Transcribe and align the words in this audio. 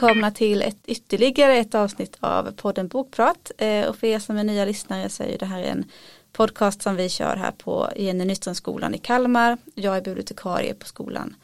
välkomna 0.00 0.30
till 0.30 0.62
ett 0.62 0.76
ytterligare 0.86 1.56
ett 1.56 1.74
avsnitt 1.74 2.16
av 2.20 2.52
podden 2.52 2.88
Bokprat. 2.88 3.50
Eh, 3.58 3.88
och 3.88 3.96
för 3.96 4.06
er 4.06 4.18
som 4.18 4.36
är 4.36 4.44
nya 4.44 4.64
lyssnare 4.64 5.08
så 5.08 5.22
är 5.22 5.28
ju 5.28 5.36
det 5.36 5.46
här 5.46 5.62
en 5.62 5.84
podcast 6.32 6.82
som 6.82 6.96
vi 6.96 7.08
kör 7.08 7.36
här 7.36 7.50
på 7.50 7.88
Jenny 7.96 8.24
Nyströmskolan 8.24 8.94
i 8.94 8.98
Kalmar. 8.98 9.58
Jag 9.74 9.96
är 9.96 10.00
bibliotekarie 10.00 10.74
på 10.74 10.86
skolan. 10.86 11.34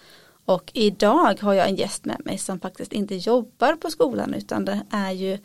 Och 0.44 0.70
idag 0.74 1.40
har 1.40 1.54
jag 1.54 1.68
en 1.68 1.76
gäst 1.76 2.04
med 2.04 2.22
mig 2.24 2.38
som 2.38 2.60
faktiskt 2.60 2.92
inte 2.92 3.14
jobbar 3.14 3.74
på 3.74 3.90
skolan 3.90 4.34
utan 4.34 4.64
det 4.64 4.80
är 4.90 5.10
ju 5.10 5.38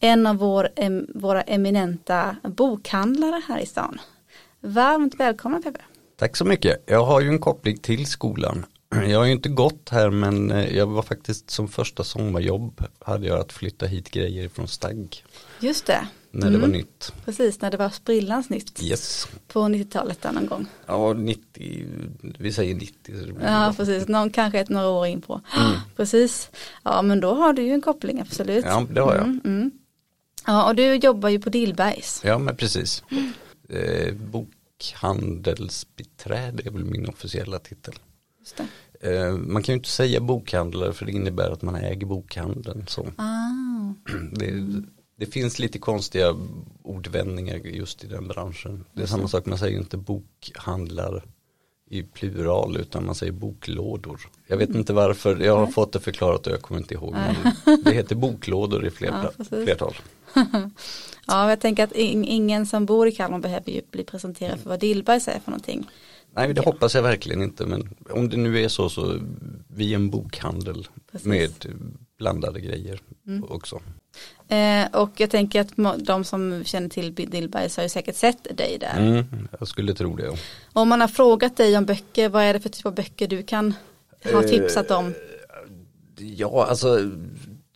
en 0.00 0.26
av 0.26 0.36
vår, 0.36 0.68
em, 0.76 1.06
våra 1.14 1.42
eminenta 1.42 2.36
bokhandlare 2.42 3.42
här 3.48 3.58
i 3.58 3.66
stan. 3.66 4.00
Varmt 4.60 5.14
välkommen 5.14 5.62
Peppe. 5.62 5.80
Tack 6.16 6.36
så 6.36 6.44
mycket. 6.44 6.84
Jag 6.86 7.04
har 7.04 7.20
ju 7.20 7.28
en 7.28 7.38
koppling 7.38 7.78
till 7.78 8.06
skolan. 8.06 8.66
Jag 9.08 9.18
har 9.18 9.26
ju 9.26 9.32
inte 9.32 9.48
gått 9.48 9.88
här 9.90 10.10
men 10.10 10.50
eh, 10.50 10.76
jag 10.76 10.86
var 10.86 11.02
faktiskt 11.02 11.50
som 11.50 11.68
första 11.68 12.04
sommarjobb 12.04 12.84
hade 12.98 13.26
jag 13.26 13.40
att 13.40 13.52
flytta 13.52 13.86
hit 13.86 14.10
grejer 14.10 14.48
från 14.48 14.68
Stagg. 14.68 15.24
Just 15.60 15.86
det. 15.86 16.08
När 16.30 16.50
det 16.50 16.58
var 16.58 16.68
nytt. 16.68 17.12
Precis, 17.24 17.60
när 17.60 17.70
det 17.70 17.76
var 17.76 17.90
sprillans 17.90 18.50
nytt. 18.50 18.82
Yes. 18.82 19.28
På 19.48 19.60
90-talet 19.60 20.22
där 20.22 20.32
någon 20.32 20.46
gång. 20.46 20.66
Ja, 20.86 21.12
90, 21.12 21.86
vi 22.38 22.52
säger 22.52 22.74
90. 22.74 23.20
Så 23.20 23.26
det 23.26 23.32
blir 23.32 23.46
Ja, 23.46 23.58
bra. 23.58 23.72
precis. 23.76 24.08
Någon, 24.08 24.30
kanske 24.30 24.60
ett 24.60 24.68
några 24.68 24.88
år 24.88 25.06
in 25.06 25.20
på. 25.20 25.40
Precis. 25.96 26.50
Ja, 26.82 27.02
men 27.02 27.20
då 27.20 27.34
har 27.34 27.52
du 27.52 27.62
ju 27.62 27.72
en 27.72 27.82
koppling, 27.82 28.20
absolut. 28.20 28.64
Ja, 28.64 28.86
det 28.90 29.00
har 29.00 29.14
jag. 29.14 29.24
Mm, 29.24 29.40
mm. 29.44 29.70
Ja, 30.46 30.68
och 30.68 30.74
du 30.76 30.94
jobbar 30.94 31.28
ju 31.28 31.40
på 31.40 31.50
Dillbergs. 31.50 32.20
Ja, 32.24 32.38
men 32.38 32.56
precis. 32.56 33.02
Eh, 33.68 34.14
bokhandelsbiträde 34.14 36.62
är 36.66 36.70
väl 36.70 36.84
min 36.84 37.08
officiella 37.08 37.58
titel. 37.58 37.94
Eh, 39.00 39.32
man 39.32 39.62
kan 39.62 39.72
ju 39.72 39.76
inte 39.76 39.88
säga 39.88 40.20
bokhandlare 40.20 40.92
för 40.92 41.06
det 41.06 41.12
innebär 41.12 41.50
att 41.50 41.62
man 41.62 41.74
äger 41.74 42.06
bokhandeln. 42.06 42.84
Så. 42.88 43.06
Ah, 43.16 43.94
Det, 44.32 44.82
det 45.16 45.26
finns 45.26 45.58
lite 45.58 45.78
konstiga 45.78 46.36
ordvändningar 46.82 47.56
just 47.56 48.04
i 48.04 48.06
den 48.06 48.28
branschen. 48.28 48.84
Det 48.92 49.02
är 49.02 49.06
samma 49.06 49.28
sak, 49.28 49.46
man 49.46 49.58
säger 49.58 49.78
inte 49.78 49.96
bokhandlar 49.96 51.24
i 51.90 52.02
plural 52.02 52.76
utan 52.76 53.06
man 53.06 53.14
säger 53.14 53.32
boklådor. 53.32 54.20
Jag 54.46 54.56
vet 54.56 54.74
inte 54.74 54.92
varför, 54.92 55.40
jag 55.40 55.56
har 55.56 55.66
fått 55.66 55.92
det 55.92 56.00
förklarat 56.00 56.46
och 56.46 56.52
jag 56.52 56.62
kommer 56.62 56.80
inte 56.80 56.94
ihåg. 56.94 57.12
Men 57.12 57.82
det 57.84 57.92
heter 57.92 58.16
boklådor 58.16 58.86
i 58.86 58.90
Ja, 59.00 59.30
flertal. 59.48 59.94
ja, 61.26 61.50
jag 61.50 61.60
tänker 61.60 61.84
att 61.84 61.92
in, 61.92 62.24
ingen 62.24 62.66
som 62.66 62.86
bor 62.86 63.08
i 63.08 63.12
Kalmar 63.12 63.38
behöver 63.38 63.72
ju 63.72 63.82
bli 63.90 64.04
presenterad 64.04 64.60
för 64.60 64.68
vad 64.68 64.80
Dillbergs 64.80 65.28
är 65.28 65.38
för 65.38 65.50
någonting. 65.50 65.86
Nej, 66.36 66.54
det 66.54 66.60
hoppas 66.60 66.94
jag 66.94 67.02
verkligen 67.02 67.42
inte 67.42 67.66
men 67.66 67.96
om 68.10 68.28
det 68.28 68.36
nu 68.36 68.62
är 68.62 68.68
så 68.68 68.88
så 68.88 69.18
vi 69.68 69.92
är 69.92 69.94
en 69.94 70.10
bokhandel 70.10 70.88
Precis. 71.12 71.26
med 71.26 71.50
blandade 72.18 72.60
grejer 72.60 73.00
också. 73.48 73.80
Eh, 74.48 74.86
och 74.92 75.10
jag 75.20 75.30
tänker 75.30 75.60
att 75.60 76.04
de 76.06 76.24
som 76.24 76.64
känner 76.64 76.88
till 76.88 77.14
Dillbergs 77.14 77.76
har 77.76 77.82
ju 77.82 77.88
säkert 77.88 78.16
sett 78.16 78.56
dig 78.56 78.78
där. 78.80 78.98
Mm, 78.98 79.48
jag 79.58 79.68
skulle 79.68 79.94
tro 79.94 80.16
det. 80.16 80.28
Och 80.28 80.38
om 80.72 80.88
man 80.88 81.00
har 81.00 81.08
frågat 81.08 81.56
dig 81.56 81.78
om 81.78 81.84
böcker, 81.84 82.28
vad 82.28 82.42
är 82.42 82.52
det 82.52 82.60
för 82.60 82.68
typ 82.68 82.86
av 82.86 82.94
böcker 82.94 83.28
du 83.28 83.42
kan 83.42 83.74
ha 84.24 84.42
Eh, 84.42 84.48
tipsat 84.48 84.90
om? 84.90 85.14
Ja, 86.18 86.66
alltså 86.68 87.10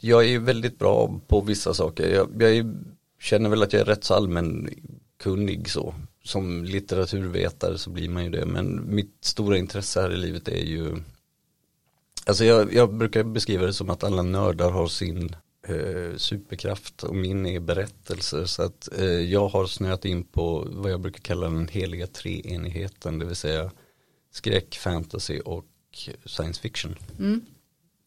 jag 0.01 0.29
är 0.31 0.39
väldigt 0.39 0.79
bra 0.79 1.21
på 1.27 1.41
vissa 1.41 1.75
saker. 1.75 2.15
Jag, 2.15 2.43
jag 2.43 2.57
är, 2.57 2.75
känner 3.21 3.51
väl 3.51 3.63
att 3.63 3.73
jag 3.73 3.83
är 3.83 3.87
rätt 3.87 4.05
så 4.05 4.15
allmän 4.15 4.69
kunnig 5.23 5.71
så. 5.71 5.95
Som 6.25 6.65
litteraturvetare 6.65 7.79
så 7.79 7.91
blir 7.91 8.09
man 8.09 8.25
ju 8.25 8.31
det. 8.31 8.47
Men 8.47 8.95
mitt 8.95 9.17
stora 9.21 9.57
intresse 9.57 10.01
här 10.01 10.13
i 10.13 10.17
livet 10.17 10.49
är 10.49 10.65
ju 10.65 10.97
Alltså 12.29 12.45
jag, 12.45 12.75
jag 12.75 12.95
brukar 12.95 13.23
beskriva 13.23 13.67
det 13.67 13.73
som 13.73 13.91
att 13.91 14.05
alla 14.05 14.23
nördar 14.23 14.71
har 14.71 14.89
sin 14.89 15.37
eh, 15.69 16.17
superkraft 16.17 17.03
och 17.03 17.15
min 17.15 17.47
är 17.47 17.61
berättelser. 17.61 18.45
Så 18.45 18.63
att 18.63 18.89
eh, 18.99 19.05
jag 19.05 19.49
har 19.49 19.67
snöat 19.67 20.05
in 20.05 20.25
på 20.25 20.67
vad 20.71 20.93
jag 20.93 21.01
brukar 21.01 21.21
kalla 21.21 21.47
den 21.47 21.69
heliga 21.69 22.07
treenigheten. 22.07 23.19
Det 23.19 23.25
vill 23.25 23.37
säga 23.37 23.71
skräck, 24.31 24.79
fantasy 24.79 25.41
och 25.41 25.67
science 26.25 26.61
fiction. 26.61 26.97
Mm. 27.19 27.41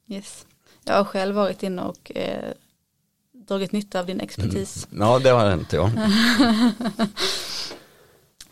Yes. 0.07 0.45
Jag 0.83 0.93
har 0.93 1.03
själv 1.03 1.35
varit 1.35 1.63
inne 1.63 1.81
och 1.81 2.11
eh, 2.15 2.53
dragit 3.47 3.71
nytta 3.71 3.99
av 3.99 4.05
din 4.05 4.19
expertis. 4.19 4.87
Ja, 4.91 5.19
det 5.19 5.29
har 5.29 5.49
hänt 5.49 5.73
ja. 5.73 5.91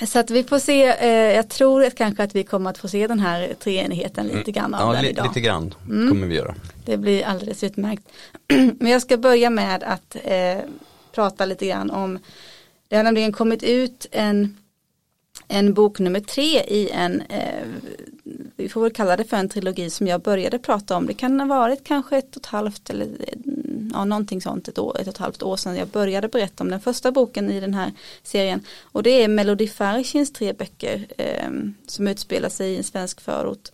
Så 0.08 0.20
att 0.20 0.32
vi 0.32 0.44
får 0.44 0.60
se, 0.60 0.84
eh, 0.86 1.08
jag 1.36 1.50
tror 1.50 1.84
att 1.86 1.96
kanske 1.96 2.24
att 2.24 2.36
vi 2.36 2.44
kommer 2.44 2.70
att 2.70 2.78
få 2.78 2.88
se 2.88 3.08
den 3.08 3.20
här 3.20 3.54
treenigheten 3.64 4.28
lite 4.28 4.52
grann 4.52 4.74
av 4.74 4.96
Ja, 4.96 5.02
li- 5.02 5.10
idag. 5.10 5.28
lite 5.28 5.40
grann 5.42 5.74
kommer 5.88 6.28
vi 6.28 6.36
göra. 6.36 6.56
Det 6.86 6.98
blir 6.98 7.26
alldeles 7.26 7.64
utmärkt. 7.64 8.04
Men 8.80 8.92
jag 8.92 9.02
ska 9.02 9.18
börja 9.18 9.50
med 9.50 9.84
att 9.84 10.16
eh, 10.24 10.58
prata 11.16 11.46
lite 11.46 11.66
grann 11.68 11.92
om, 11.92 12.20
det 12.88 12.96
har 12.96 13.04
nämligen 13.04 13.32
kommit 13.32 13.64
ut 13.64 14.06
en, 14.12 14.58
en 15.52 15.74
bok 15.74 16.00
nummer 16.00 16.20
tre 16.20 16.64
i 16.64 16.90
en, 16.90 17.22
eh, 17.22 17.68
vi 18.56 18.70
får 18.70 18.82
väl 18.82 18.92
kalla 18.92 19.18
det 19.18 19.24
för 19.24 19.38
en 19.38 19.50
trilogi 19.50 19.90
som 19.90 20.08
jag 20.08 20.22
började 20.22 20.60
prata 20.60 20.98
om. 20.98 21.06
Det 21.06 21.14
kan 21.14 21.40
ha 21.40 21.48
varit 21.48 21.84
kanske 21.84 22.18
ett 22.18 22.36
och 22.36 22.42
ett 22.42 22.46
halvt 22.46 22.90
eller 22.90 23.06
mm, 23.06 23.92
ja, 23.94 24.06
någonting 24.06 24.42
sånt, 24.42 24.68
ett, 24.68 24.80
år, 24.80 24.98
ett 25.00 25.08
och 25.08 25.14
ett 25.14 25.18
halvt 25.18 25.44
år 25.44 25.58
sedan 25.58 25.76
jag 25.76 25.88
började 25.88 26.28
berätta 26.28 26.64
om 26.64 26.70
den 26.70 26.80
första 26.80 27.12
boken 27.12 27.52
i 27.52 27.60
den 27.60 27.74
här 27.74 27.92
serien. 28.24 28.62
Och 28.82 29.04
det 29.04 29.24
är 29.24 29.28
Melody 29.28 29.68
Farchins 29.68 30.34
tre 30.34 30.54
böcker 30.54 31.08
eh, 31.18 31.50
som 31.88 32.08
utspelar 32.08 32.50
sig 32.50 32.72
i 32.72 32.78
en 32.78 32.84
svensk 32.84 33.22
förort. 33.22 33.70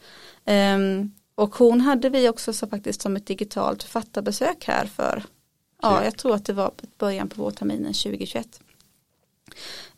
Ehm, 0.46 1.12
och 1.36 1.56
hon 1.56 1.82
hade 1.82 2.10
vi 2.10 2.30
också 2.30 2.54
så 2.54 2.68
faktiskt 2.68 3.02
som 3.02 3.16
ett 3.16 3.28
digitalt 3.28 3.84
författarbesök 3.84 4.66
här 4.68 4.86
för, 4.86 5.24
ja 5.82 6.04
jag 6.04 6.18
tror 6.18 6.36
att 6.36 6.46
det 6.46 6.54
var 6.54 6.72
början 6.98 7.30
på 7.30 7.42
vårterminen 7.42 7.94
2021. 7.94 8.60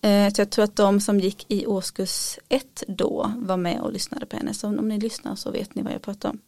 Eh, 0.01 0.33
så 0.33 0.41
jag 0.41 0.49
tror 0.49 0.65
att 0.65 0.75
de 0.75 0.99
som 0.99 1.19
gick 1.19 1.45
i 1.47 1.65
årskurs 1.65 2.39
ett 2.49 2.83
då 2.87 3.31
var 3.37 3.57
med 3.57 3.81
och 3.81 3.93
lyssnade 3.93 4.25
på 4.25 4.37
henne. 4.37 4.53
Så 4.53 4.67
om 4.67 4.89
ni 4.89 4.99
lyssnar 4.99 5.35
så 5.35 5.51
vet 5.51 5.75
ni 5.75 5.81
vad 5.81 5.93
jag 5.93 6.01
pratar 6.01 6.29
om. 6.29 6.39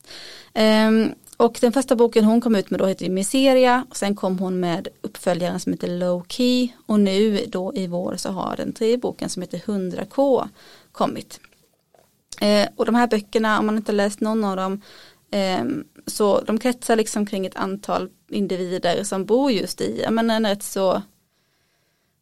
Ehm, 0.54 1.14
och 1.38 1.58
den 1.62 1.72
första 1.72 1.96
boken 1.96 2.26
hon 2.26 2.42
kom 2.42 2.56
ut 2.56 2.70
med 2.70 2.80
då 2.80 2.86
heter 2.86 3.06
ju 3.06 3.12
Miseria. 3.12 3.86
Och 3.90 3.98
sen 3.98 4.16
kom 4.16 4.40
hon 4.40 4.60
med 4.60 4.88
uppföljaren 5.02 5.60
som 5.60 5.74
heter 5.74 5.88
Low 5.88 6.26
Key. 6.28 6.70
Och 6.86 7.00
nu 7.00 7.46
då 7.48 7.72
i 7.76 7.88
vår 7.88 8.16
så 8.18 8.30
har 8.30 8.56
den 8.58 8.74
tredje 8.74 8.98
boken 8.98 9.30
som 9.30 9.42
heter 9.42 9.58
100K 9.58 10.48
kommit. 10.92 11.40
Eh, 12.42 12.68
och 12.76 12.86
de 12.86 12.96
här 12.96 13.08
böckerna, 13.08 13.60
om 13.60 13.66
man 13.66 13.78
inte 13.78 13.92
läst 13.92 14.20
någon 14.20 14.44
av 14.44 14.56
dem, 14.56 14.82
ehm, 15.32 15.84
så 16.06 16.42
de 16.42 16.60
kretsar 16.60 16.96
liksom 16.96 17.26
kring 17.26 17.46
ett 17.46 17.56
antal 17.56 18.10
individer 18.30 19.04
som 19.04 19.26
bor 19.26 19.52
just 19.52 19.82
i, 19.82 20.02
ja 20.04 20.12
men 20.12 20.30
en 20.30 20.48
rätt 20.48 20.64
så 20.64 21.02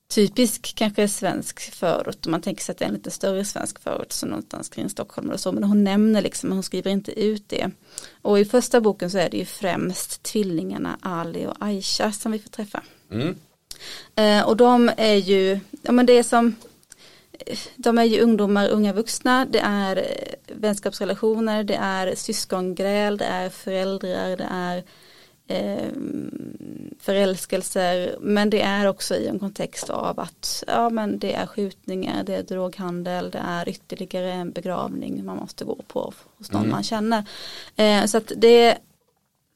typisk 0.07 0.75
kanske 0.75 1.07
svensk 1.07 1.59
förort, 1.59 2.25
om 2.25 2.31
man 2.31 2.41
tänker 2.41 2.63
sig 2.63 2.73
att 2.73 2.77
det 2.77 2.85
är 2.85 2.89
en 2.89 2.95
lite 2.95 3.11
större 3.11 3.45
svensk 3.45 3.79
förort, 3.79 4.11
så 4.11 4.25
någonstans 4.25 4.69
kring 4.69 4.89
Stockholm 4.89 5.27
eller 5.27 5.37
så, 5.37 5.51
men 5.51 5.63
hon 5.63 5.83
nämner 5.83 6.21
liksom, 6.21 6.51
hon 6.51 6.63
skriver 6.63 6.91
inte 6.91 7.19
ut 7.19 7.49
det. 7.49 7.71
Och 8.21 8.39
i 8.39 8.45
första 8.45 8.81
boken 8.81 9.11
så 9.11 9.17
är 9.17 9.29
det 9.29 9.37
ju 9.37 9.45
främst 9.45 10.23
tvillingarna 10.23 10.97
Ali 11.01 11.45
och 11.45 11.55
Aisha 11.59 12.11
som 12.11 12.31
vi 12.31 12.39
får 12.39 12.49
träffa. 12.49 12.83
Mm. 13.11 13.35
Eh, 14.15 14.47
och 14.47 14.57
de 14.57 14.91
är 14.97 15.15
ju, 15.15 15.59
ja 15.81 15.91
men 15.91 16.05
det 16.05 16.13
är 16.13 16.23
som, 16.23 16.55
de 17.75 17.97
är 17.97 18.03
ju 18.03 18.21
ungdomar, 18.21 18.69
unga 18.69 18.93
vuxna, 18.93 19.45
det 19.45 19.59
är 19.59 19.97
eh, 19.97 20.55
vänskapsrelationer, 20.55 21.63
det 21.63 21.75
är 21.75 22.15
syskongräl, 22.15 23.17
det 23.17 23.25
är 23.25 23.49
föräldrar, 23.49 24.37
det 24.37 24.47
är 24.51 24.83
eh, 25.47 25.89
förälskelser, 26.99 28.15
men 28.21 28.49
det 28.49 28.61
är 28.61 28.87
också 28.87 29.15
i 29.15 29.27
en 29.27 29.39
kontext 29.39 29.89
av 29.89 30.19
att 30.19 30.63
ja 30.67 30.89
men 30.89 31.19
det 31.19 31.33
är 31.33 31.45
skjutningar, 31.45 32.23
det 32.23 32.35
är 32.35 32.43
droghandel, 32.43 33.31
det 33.31 33.41
är 33.45 33.69
ytterligare 33.69 34.31
en 34.31 34.51
begravning 34.51 35.25
man 35.25 35.37
måste 35.37 35.65
gå 35.65 35.75
på 35.87 36.13
hos 36.37 36.51
någon 36.51 36.61
Mm. 36.61 36.71
man 36.71 36.83
känner. 36.83 37.23
Eh, 37.75 38.05
så 38.05 38.17
att 38.17 38.31
det 38.37 38.77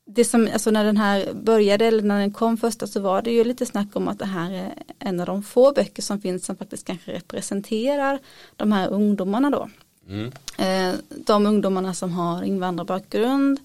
det 0.06 0.26
som, 0.26 0.50
alltså 0.54 0.72
när 0.72 0.86
den 0.86 0.98
här 0.98 1.34
började 1.34 1.86
eller 1.86 2.04
när 2.04 2.20
den 2.20 2.34
kom 2.34 2.58
första 2.58 2.88
så 2.88 3.00
var 3.00 3.22
det 3.22 3.32
ju 3.32 3.44
lite 3.44 3.66
snack 3.66 3.88
om 3.94 4.08
att 4.08 4.20
det 4.20 4.26
här 4.26 4.52
är 4.52 4.74
en 5.00 5.20
av 5.20 5.26
de 5.26 5.44
få 5.44 5.72
böcker 5.72 6.02
som 6.02 6.22
finns 6.22 6.46
som 6.46 6.56
faktiskt 6.56 6.88
kanske 6.88 7.12
representerar 7.12 8.20
de 8.56 8.72
här 8.72 8.90
ungdomarna 8.90 9.50
då. 9.50 9.70
Mm. 10.08 10.32
Eh, 10.58 11.00
de 11.10 11.46
ungdomarna 11.46 11.94
som 11.94 12.12
har 12.14 12.44
invandrarbakgrund 12.44 13.60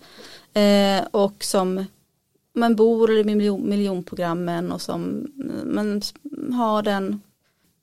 eh, 0.55 1.05
och 1.11 1.45
som 1.45 1.85
man 2.57 2.77
bor 2.77 3.19
i 3.19 3.25
miljon, 3.25 3.69
miljonprogrammen 3.69 4.73
och 4.73 4.83
som 4.83 5.27
man 5.65 6.03
har 6.55 6.83
den, 6.83 7.21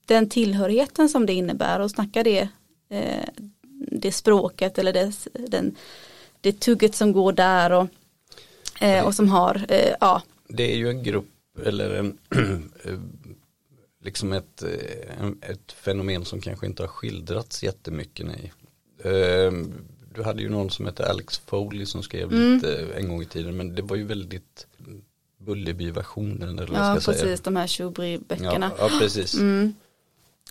den 0.06 0.30
tillhörigheten 0.30 1.10
som 1.10 1.26
det 1.26 1.34
innebär 1.34 1.80
och 1.80 1.92
snackar 1.92 2.24
det, 2.24 2.48
eh, 2.90 3.30
det 3.92 4.12
språket 4.12 4.78
eller 4.78 4.94
det, 4.94 5.14
den, 5.34 5.76
det 6.42 6.60
tugget 6.60 6.96
som 6.96 7.12
går 7.12 7.34
där 7.34 7.72
och, 7.72 7.88
eh, 8.82 9.06
och 9.06 9.16
som 9.16 9.30
har, 9.30 9.66
eh, 9.70 9.96
ja, 10.00 10.22
Det 10.48 10.72
är 10.74 10.78
ju 10.78 10.90
en 10.90 11.04
grupp 11.04 11.26
eller 11.66 11.90
en 11.90 12.18
liksom 14.04 14.34
ett, 14.34 14.64
eh, 14.64 15.28
ett 15.42 15.72
fenomen 15.72 16.26
som 16.26 16.42
kanske 16.42 16.66
inte 16.66 16.84
har 16.84 16.88
skildrats 16.88 17.64
jättemycket. 17.64 18.26
Nej. 18.26 18.54
Eh, 20.14 20.18
du 20.18 20.24
hade 20.24 20.42
ju 20.42 20.50
någon 20.50 20.70
som 20.70 20.86
hette 20.86 21.10
Alex 21.10 21.38
Foley 21.38 21.86
som 21.86 22.04
skrev 22.04 22.34
mm. 22.34 22.54
lite 22.54 22.88
en 22.96 23.08
gång 23.08 23.22
i 23.22 23.26
tiden 23.26 23.58
men 23.58 23.76
det 23.76 23.82
var 23.82 23.96
ju 23.96 24.04
väldigt 24.04 24.68
Bullerby-versionen 25.38 26.60
eller 26.60 26.68
vad 26.68 26.80
Ja 26.80 27.02
ska 27.02 27.12
precis, 27.12 27.24
säga. 27.24 27.38
de 27.44 27.56
här 27.56 27.68
Shubri-böckerna. 27.68 28.72
Ja, 28.78 28.90
ja 28.92 29.00
precis. 29.00 29.36
Mm. 29.36 29.74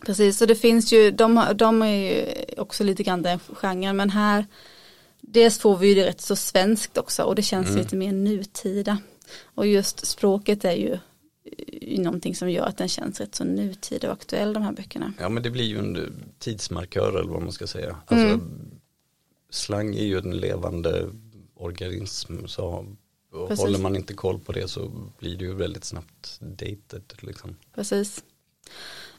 Precis, 0.06 0.38
så 0.38 0.47
det 0.47 0.55
finns 0.55 0.93
ju, 0.93 1.11
de, 1.11 1.44
de 1.55 1.82
är 1.82 1.97
ju 1.97 2.26
också 2.56 2.85
lite 2.85 3.03
grann 3.03 3.23
den 3.23 3.38
genren 3.38 3.97
men 3.97 4.11
här 4.11 4.47
Dels 5.23 5.59
får 5.59 5.76
vi 5.76 5.88
ju 5.88 5.94
det 5.94 6.06
rätt 6.06 6.20
så 6.20 6.37
svenskt 6.37 6.99
också 6.99 7.23
och 7.23 7.35
det 7.35 7.43
känns 7.43 7.69
mm. 7.69 7.79
lite 7.79 7.97
mer 7.97 8.12
nutida. 8.12 8.99
Och 9.44 9.67
just 9.67 10.06
språket 10.06 10.65
är 10.65 10.73
ju 10.73 10.99
någonting 11.99 12.35
som 12.35 12.50
gör 12.50 12.65
att 12.65 12.76
den 12.76 12.88
känns 12.88 13.20
rätt 13.20 13.35
så 13.35 13.44
nutida 13.44 14.06
och 14.08 14.12
aktuell 14.12 14.53
de 14.53 14.62
här 14.62 14.73
böckerna. 14.73 15.12
Ja 15.19 15.29
men 15.29 15.43
det 15.43 15.50
blir 15.50 15.65
ju 15.65 15.79
en 15.79 16.12
tidsmarkör 16.38 17.19
eller 17.19 17.32
vad 17.32 17.43
man 17.43 17.53
ska 17.53 17.67
säga. 17.67 17.97
Alltså, 18.06 18.26
mm. 18.26 18.70
Slang 19.52 19.94
är 19.94 20.04
ju 20.04 20.19
en 20.19 20.37
levande 20.37 21.08
organism 21.54 22.46
så 22.46 22.87
håller 23.32 23.78
man 23.78 23.96
inte 23.96 24.14
koll 24.14 24.40
på 24.40 24.52
det 24.52 24.69
så 24.69 24.90
blir 25.19 25.37
det 25.37 25.44
ju 25.44 25.54
väldigt 25.54 25.84
snabbt 25.84 26.40
dated. 26.40 27.02
Liksom. 27.20 27.56
Precis. 27.75 28.25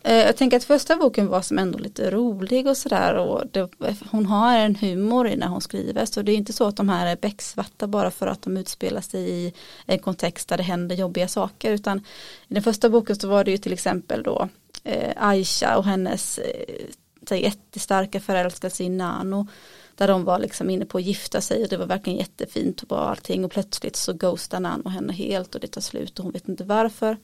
Eh, 0.03 0.15
jag 0.15 0.37
tänker 0.37 0.57
att 0.57 0.63
första 0.63 0.95
boken 0.95 1.27
var 1.27 1.41
som 1.41 1.57
ändå 1.57 1.79
lite 1.79 2.11
rolig 2.11 2.67
och 2.67 2.77
sådär 2.77 3.15
och 3.15 3.47
det, 3.51 3.69
hon 4.11 4.25
har 4.25 4.57
en 4.57 4.75
humor 4.75 5.27
i 5.27 5.35
när 5.35 5.47
hon 5.47 5.61
skriver 5.61 6.05
så 6.05 6.21
det 6.21 6.31
är 6.31 6.35
inte 6.35 6.53
så 6.53 6.67
att 6.67 6.77
de 6.77 6.89
här 6.89 7.07
är 7.07 7.15
becksvarta 7.15 7.87
bara 7.87 8.11
för 8.11 8.27
att 8.27 8.41
de 8.41 8.57
utspelar 8.57 9.01
sig 9.01 9.29
i 9.29 9.53
en 9.85 9.99
kontext 9.99 10.49
där 10.49 10.57
det 10.57 10.63
händer 10.63 10.95
jobbiga 10.95 11.27
saker 11.27 11.71
utan 11.71 11.99
i 12.47 12.53
den 12.53 12.63
första 12.63 12.89
boken 12.89 13.15
så 13.15 13.27
var 13.27 13.43
det 13.43 13.51
ju 13.51 13.57
till 13.57 13.73
exempel 13.73 14.23
då 14.23 14.49
eh, 14.83 15.13
Aisha 15.17 15.77
och 15.77 15.85
hennes 15.85 16.37
eh, 16.37 17.41
jättestarka 17.41 18.19
förälskelse 18.19 18.83
i 18.83 18.89
Nano 18.89 19.47
där 19.95 20.07
de 20.07 20.23
var 20.23 20.39
liksom 20.39 20.69
inne 20.69 20.85
på 20.85 20.97
att 20.97 21.03
gifta 21.03 21.41
sig 21.41 21.63
och 21.63 21.69
det 21.69 21.77
var 21.77 21.85
verkligen 21.85 22.19
jättefint 22.19 22.81
och 22.81 22.87
bra 22.87 22.99
allting 22.99 23.45
och 23.45 23.51
plötsligt 23.51 23.95
så 23.95 24.13
ghostar 24.13 24.59
Nano 24.59 24.89
henne 24.89 25.13
helt 25.13 25.55
och 25.55 25.61
det 25.61 25.67
tar 25.67 25.81
slut 25.81 26.19
och 26.19 26.23
hon 26.23 26.33
vet 26.33 26.47
inte 26.47 26.63
varför. 26.63 27.17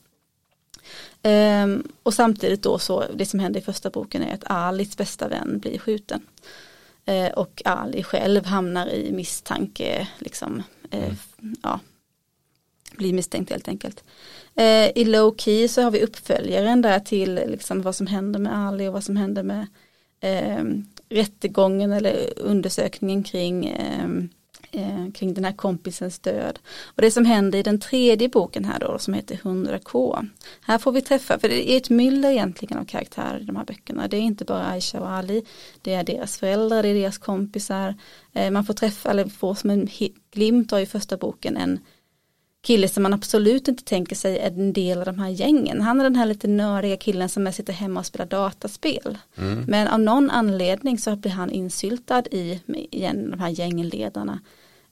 Um, 1.23 1.91
och 2.03 2.13
samtidigt 2.13 2.63
då 2.63 2.79
så 2.79 3.03
det 3.15 3.25
som 3.25 3.39
händer 3.39 3.59
i 3.59 3.63
första 3.63 3.89
boken 3.89 4.23
är 4.23 4.33
att 4.33 4.43
Alis 4.51 4.97
bästa 4.97 5.27
vän 5.27 5.59
blir 5.59 5.79
skjuten. 5.79 6.21
Uh, 7.09 7.27
och 7.27 7.61
Ali 7.65 8.03
själv 8.03 8.45
hamnar 8.45 8.87
i 8.87 9.11
misstanke, 9.11 10.07
liksom, 10.17 10.63
uh, 10.93 11.03
mm. 11.03 11.15
ja, 11.63 11.79
blir 12.97 13.13
misstänkt 13.13 13.49
helt 13.49 13.67
enkelt. 13.67 14.03
Uh, 14.59 14.97
I 14.97 15.05
low 15.05 15.35
key 15.37 15.67
så 15.67 15.81
har 15.81 15.91
vi 15.91 16.03
uppföljaren 16.03 16.81
där 16.81 16.99
till 16.99 17.35
liksom, 17.35 17.81
vad 17.81 17.95
som 17.95 18.07
händer 18.07 18.39
med 18.39 18.57
Ali 18.57 18.87
och 18.87 18.93
vad 18.93 19.03
som 19.03 19.17
händer 19.17 19.43
med 19.43 19.67
eh, 20.19 20.63
rättegången 21.09 21.91
eller 21.91 22.39
undersökningen 22.39 23.23
kring 23.23 23.65
ehm, 23.65 24.29
eh, 24.71 25.11
kring 25.13 25.33
den 25.33 25.45
här 25.45 25.53
kompisens 25.53 26.19
död. 26.19 26.59
Och 26.85 27.01
det 27.01 27.11
som 27.11 27.25
händer 27.25 27.59
i 27.59 27.63
den 27.63 27.79
tredje 27.79 28.29
boken 28.29 28.65
här 28.65 28.79
då 28.79 28.99
som 28.99 29.13
heter 29.13 29.35
100K. 29.35 30.27
Här 30.61 30.77
får 30.77 30.91
vi 30.91 31.01
träffa, 31.01 31.39
för 31.39 31.49
det 31.49 31.71
är 31.71 31.77
ett 31.77 31.89
myller 31.89 32.31
egentligen 32.31 32.77
av 32.77 32.85
karaktärer 32.85 33.39
i 33.39 33.43
de 33.43 33.55
här 33.55 33.65
böckerna. 33.65 34.07
Det 34.07 34.17
är 34.17 34.21
inte 34.21 34.45
bara 34.45 34.65
Aisha 34.65 34.99
och 34.99 35.09
Ali, 35.09 35.45
det 35.81 35.93
är 35.93 36.03
deras 36.03 36.37
föräldrar, 36.37 36.83
det 36.83 36.89
är 36.89 36.93
deras 36.93 37.17
kompisar. 37.17 37.95
Eh, 38.33 38.51
man 38.51 38.65
får 38.65 38.73
träffa, 38.73 39.11
eller 39.11 39.25
får 39.25 39.55
som 39.55 39.69
en 39.69 39.89
glimt 40.31 40.73
av 40.73 40.79
i 40.79 40.85
första 40.85 41.17
boken 41.17 41.57
en 41.57 41.79
kille 42.69 42.87
som 42.87 43.03
man 43.03 43.13
absolut 43.13 43.67
inte 43.67 43.83
tänker 43.83 44.15
sig 44.15 44.37
är 44.39 44.47
en 44.47 44.73
del 44.73 44.99
av 44.99 45.05
de 45.05 45.19
här 45.19 45.29
gängen. 45.29 45.81
Han 45.81 45.99
är 45.99 46.03
den 46.03 46.15
här 46.15 46.25
lite 46.25 46.47
nördiga 46.47 46.97
killen 46.97 47.29
som 47.29 47.53
sitter 47.53 47.73
hemma 47.73 47.99
och 47.99 48.05
spelar 48.05 48.25
dataspel. 48.25 49.17
Mm. 49.37 49.63
Men 49.67 49.87
av 49.87 49.99
någon 49.99 50.29
anledning 50.29 50.97
så 50.97 51.15
blir 51.15 51.31
han 51.31 51.51
insyltad 51.51 52.23
i 52.31 52.59
igen, 52.91 53.31
de 53.31 53.39
här 53.39 53.49
gängledarna. 53.49 54.39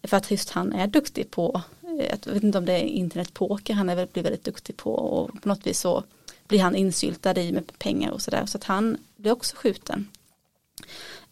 För 0.03 0.17
att 0.17 0.31
just 0.31 0.49
han 0.49 0.73
är 0.73 0.87
duktig 0.87 1.31
på, 1.31 1.61
eh, 1.83 2.05
jag 2.25 2.33
vet 2.33 2.43
inte 2.43 2.57
om 2.57 2.65
det 2.65 2.73
är 2.73 2.83
internetpoker 2.83 3.73
han 3.73 3.89
är 3.89 4.07
blir 4.13 4.23
väldigt 4.23 4.43
duktig 4.43 4.77
på 4.77 4.93
och 4.93 5.41
på 5.41 5.49
något 5.49 5.67
vis 5.67 5.79
så 5.79 6.03
blir 6.47 6.59
han 6.59 6.75
insyltad 6.75 7.39
i 7.39 7.51
med 7.51 7.79
pengar 7.79 8.11
och 8.11 8.21
sådär 8.21 8.45
så 8.45 8.57
att 8.57 8.63
han 8.63 8.97
blir 9.15 9.31
också 9.31 9.55
skjuten. 9.55 10.07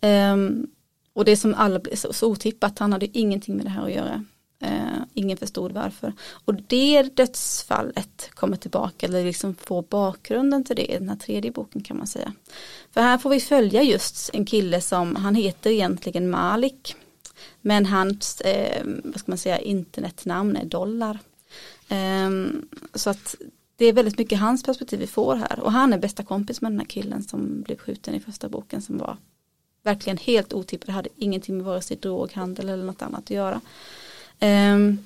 Um, 0.02 0.68
och 1.14 1.26
det 1.26 1.38
som 1.38 1.54
alla 1.54 1.80
blir 1.80 1.96
så, 1.96 2.14
så 2.14 2.28
otippat, 2.28 2.80
han 2.80 2.94
hade 2.94 3.18
ingenting 3.18 3.56
med 3.58 3.66
det 3.66 3.70
här 3.70 3.86
att 3.86 3.94
göra. 3.94 4.26
Eh, 4.60 4.98
ingen 5.14 5.38
förstod 5.38 5.72
varför. 5.72 6.14
Och 6.46 6.56
det 6.56 7.16
dödsfallet 7.16 8.30
kommer 8.34 8.58
tillbaka, 8.58 9.06
eller 9.06 9.24
liksom 9.24 9.56
får 9.56 9.82
bakgrunden 9.82 10.64
till 10.64 10.76
det 10.76 10.92
i 10.92 10.98
den 10.98 11.10
här 11.10 11.16
tredje 11.16 11.52
boken 11.52 11.84
kan 11.84 11.98
man 11.98 12.08
säga. 12.08 12.34
För 12.92 13.02
här 13.02 13.18
får 13.18 13.30
vi 13.30 13.40
följa 13.40 13.84
just 13.84 14.30
en 14.34 14.46
kille 14.46 14.82
som, 14.82 15.16
han 15.16 15.36
heter 15.36 15.70
egentligen 15.70 16.30
Malik. 16.30 16.96
Men 17.62 17.86
hans, 17.86 18.42
eh, 18.42 18.84
vad 19.04 19.20
ska 19.20 19.32
man 19.32 19.38
säga, 19.38 19.60
internetnamn 19.60 20.56
är 20.56 20.66
dollar. 20.66 21.20
Eh, 21.90 22.30
så 22.94 23.10
att 23.10 23.36
det 23.76 23.86
är 23.86 23.94
väldigt 23.94 24.18
mycket 24.18 24.40
hans 24.40 24.64
perspektiv 24.64 25.00
vi 25.00 25.08
får 25.08 25.36
här. 25.36 25.60
Och 25.60 25.72
han 25.72 25.94
är 25.94 25.98
bästa 25.98 26.24
kompis 26.24 26.62
med 26.62 26.72
den 26.72 26.80
här 26.80 26.88
killen 26.88 27.24
som 27.24 27.62
blev 27.62 27.78
skjuten 27.78 28.16
i 28.16 28.20
första 28.20 28.50
boken 28.50 28.82
som 28.82 28.98
var 28.98 29.18
verkligen 29.84 30.18
helt 30.18 30.54
otippad, 30.54 30.90
hade 30.90 31.10
ingenting 31.16 31.58
med 31.58 31.66
vare 31.66 31.82
sig 31.82 31.98
droghandel 31.98 32.70
eller 32.70 32.84
något 32.84 33.02
annat 33.02 33.20
att 33.20 33.30
göra. 33.30 33.62
Um, 34.42 35.06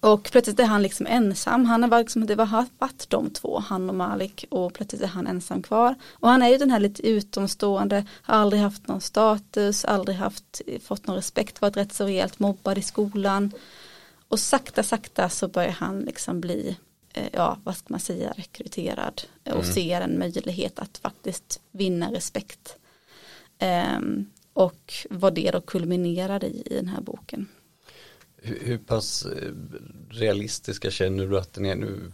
och 0.00 0.28
plötsligt 0.32 0.60
är 0.60 0.64
han 0.64 0.82
liksom 0.82 1.06
ensam, 1.06 1.64
han 1.64 1.82
har 1.82 1.98
liksom, 1.98 2.26
det 2.26 2.34
var 2.34 2.66
varit 2.78 3.10
de 3.10 3.30
två, 3.30 3.58
han 3.58 3.88
och 3.88 3.94
Malik 3.94 4.44
och 4.50 4.74
plötsligt 4.74 5.02
är 5.02 5.06
han 5.06 5.26
ensam 5.26 5.62
kvar. 5.62 5.94
Och 6.12 6.28
han 6.28 6.42
är 6.42 6.48
ju 6.48 6.58
den 6.58 6.70
här 6.70 6.80
lite 6.80 7.08
utomstående, 7.08 8.06
har 8.22 8.34
aldrig 8.34 8.62
haft 8.62 8.88
någon 8.88 9.00
status, 9.00 9.84
aldrig 9.84 10.16
haft, 10.16 10.60
fått 10.82 11.06
någon 11.06 11.16
respekt, 11.16 11.60
varit 11.60 11.76
rätt 11.76 11.92
så 11.92 12.04
rejält 12.04 12.38
mobbad 12.38 12.78
i 12.78 12.82
skolan. 12.82 13.52
Och 14.28 14.40
sakta 14.40 14.82
sakta 14.82 15.28
så 15.28 15.48
börjar 15.48 15.70
han 15.70 16.00
liksom 16.00 16.40
bli, 16.40 16.76
eh, 17.12 17.28
ja 17.32 17.58
vad 17.64 17.76
ska 17.76 17.86
man 17.88 18.00
säga, 18.00 18.32
rekryterad 18.36 19.22
och 19.44 19.52
mm. 19.52 19.72
ser 19.72 20.00
en 20.00 20.18
möjlighet 20.18 20.78
att 20.78 20.98
faktiskt 20.98 21.60
vinna 21.70 22.12
respekt. 22.12 22.76
Um, 23.98 24.30
och 24.52 24.94
vad 25.10 25.34
det 25.34 25.50
då 25.50 25.60
kulminerade 25.60 26.46
i, 26.46 26.62
i 26.66 26.74
den 26.74 26.88
här 26.88 27.00
boken. 27.00 27.48
Hur, 28.36 28.58
hur 28.60 28.78
pass 28.78 29.26
eh, 29.26 29.52
realistiska 30.10 30.90
känner 30.90 31.26
du 31.26 31.38
att 31.38 31.52
den 31.52 31.66
är 31.66 31.74
nu? 31.74 32.12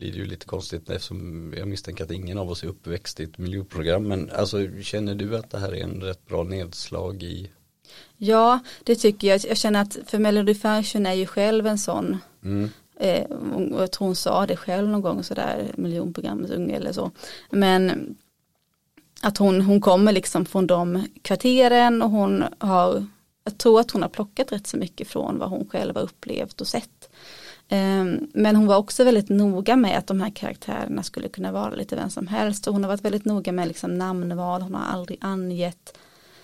blir 0.00 0.12
det 0.12 0.18
ju 0.18 0.26
lite 0.26 0.46
konstigt 0.46 0.90
eftersom 0.90 1.54
jag 1.56 1.68
misstänker 1.68 2.04
att 2.04 2.10
ingen 2.10 2.38
av 2.38 2.50
oss 2.50 2.62
är 2.62 2.68
uppväxt 2.68 3.20
i 3.20 3.24
ett 3.24 3.38
miljöprogram. 3.38 4.08
Men 4.08 4.30
alltså 4.30 4.58
känner 4.82 5.14
du 5.14 5.36
att 5.36 5.50
det 5.50 5.58
här 5.58 5.74
är 5.74 5.82
en 5.82 6.00
rätt 6.00 6.26
bra 6.26 6.42
nedslag 6.42 7.22
i? 7.22 7.50
Ja, 8.16 8.58
det 8.84 8.94
tycker 8.94 9.28
jag. 9.28 9.40
Jag 9.48 9.56
känner 9.56 9.82
att 9.82 9.98
för 10.06 10.18
Melody 10.18 10.54
Fashion 10.54 11.06
är 11.06 11.12
ju 11.12 11.26
själv 11.26 11.66
en 11.66 11.78
sån. 11.78 12.18
Mm. 12.44 12.70
Eh, 13.00 13.24
och 13.74 13.82
jag 13.82 13.92
tror 13.92 14.06
hon 14.06 14.16
sa 14.16 14.46
det 14.46 14.56
själv 14.56 14.88
någon 14.88 15.02
gång 15.02 15.22
sådär 15.22 15.72
miljonprogrammets 15.76 16.52
unge 16.52 16.76
eller 16.76 16.92
så. 16.92 17.10
Men 17.50 18.16
att 19.22 19.38
hon, 19.38 19.60
hon 19.60 19.80
kommer 19.80 20.12
liksom 20.12 20.46
från 20.46 20.66
de 20.66 21.06
kvarteren 21.22 22.02
och 22.02 22.10
hon 22.10 22.44
har 22.58 23.06
jag 23.44 23.58
tror 23.58 23.80
att 23.80 23.90
hon 23.90 24.02
har 24.02 24.08
plockat 24.08 24.52
rätt 24.52 24.66
så 24.66 24.76
mycket 24.76 25.08
från 25.08 25.38
vad 25.38 25.50
hon 25.50 25.68
själv 25.68 25.96
har 25.96 26.02
upplevt 26.02 26.60
och 26.60 26.66
sett. 26.66 27.10
Ehm, 27.68 28.30
men 28.34 28.56
hon 28.56 28.66
var 28.66 28.76
också 28.76 29.04
väldigt 29.04 29.28
noga 29.28 29.76
med 29.76 29.98
att 29.98 30.06
de 30.06 30.20
här 30.20 30.30
karaktärerna 30.30 31.02
skulle 31.02 31.28
kunna 31.28 31.52
vara 31.52 31.70
lite 31.70 31.96
vem 31.96 32.10
som 32.10 32.26
helst. 32.26 32.66
Och 32.66 32.72
hon 32.72 32.84
har 32.84 32.88
varit 32.88 33.04
väldigt 33.04 33.24
noga 33.24 33.52
med 33.52 33.68
liksom 33.68 33.98
namnval, 33.98 34.62
hon 34.62 34.74
har 34.74 34.84
aldrig 34.84 35.18
angett 35.20 35.98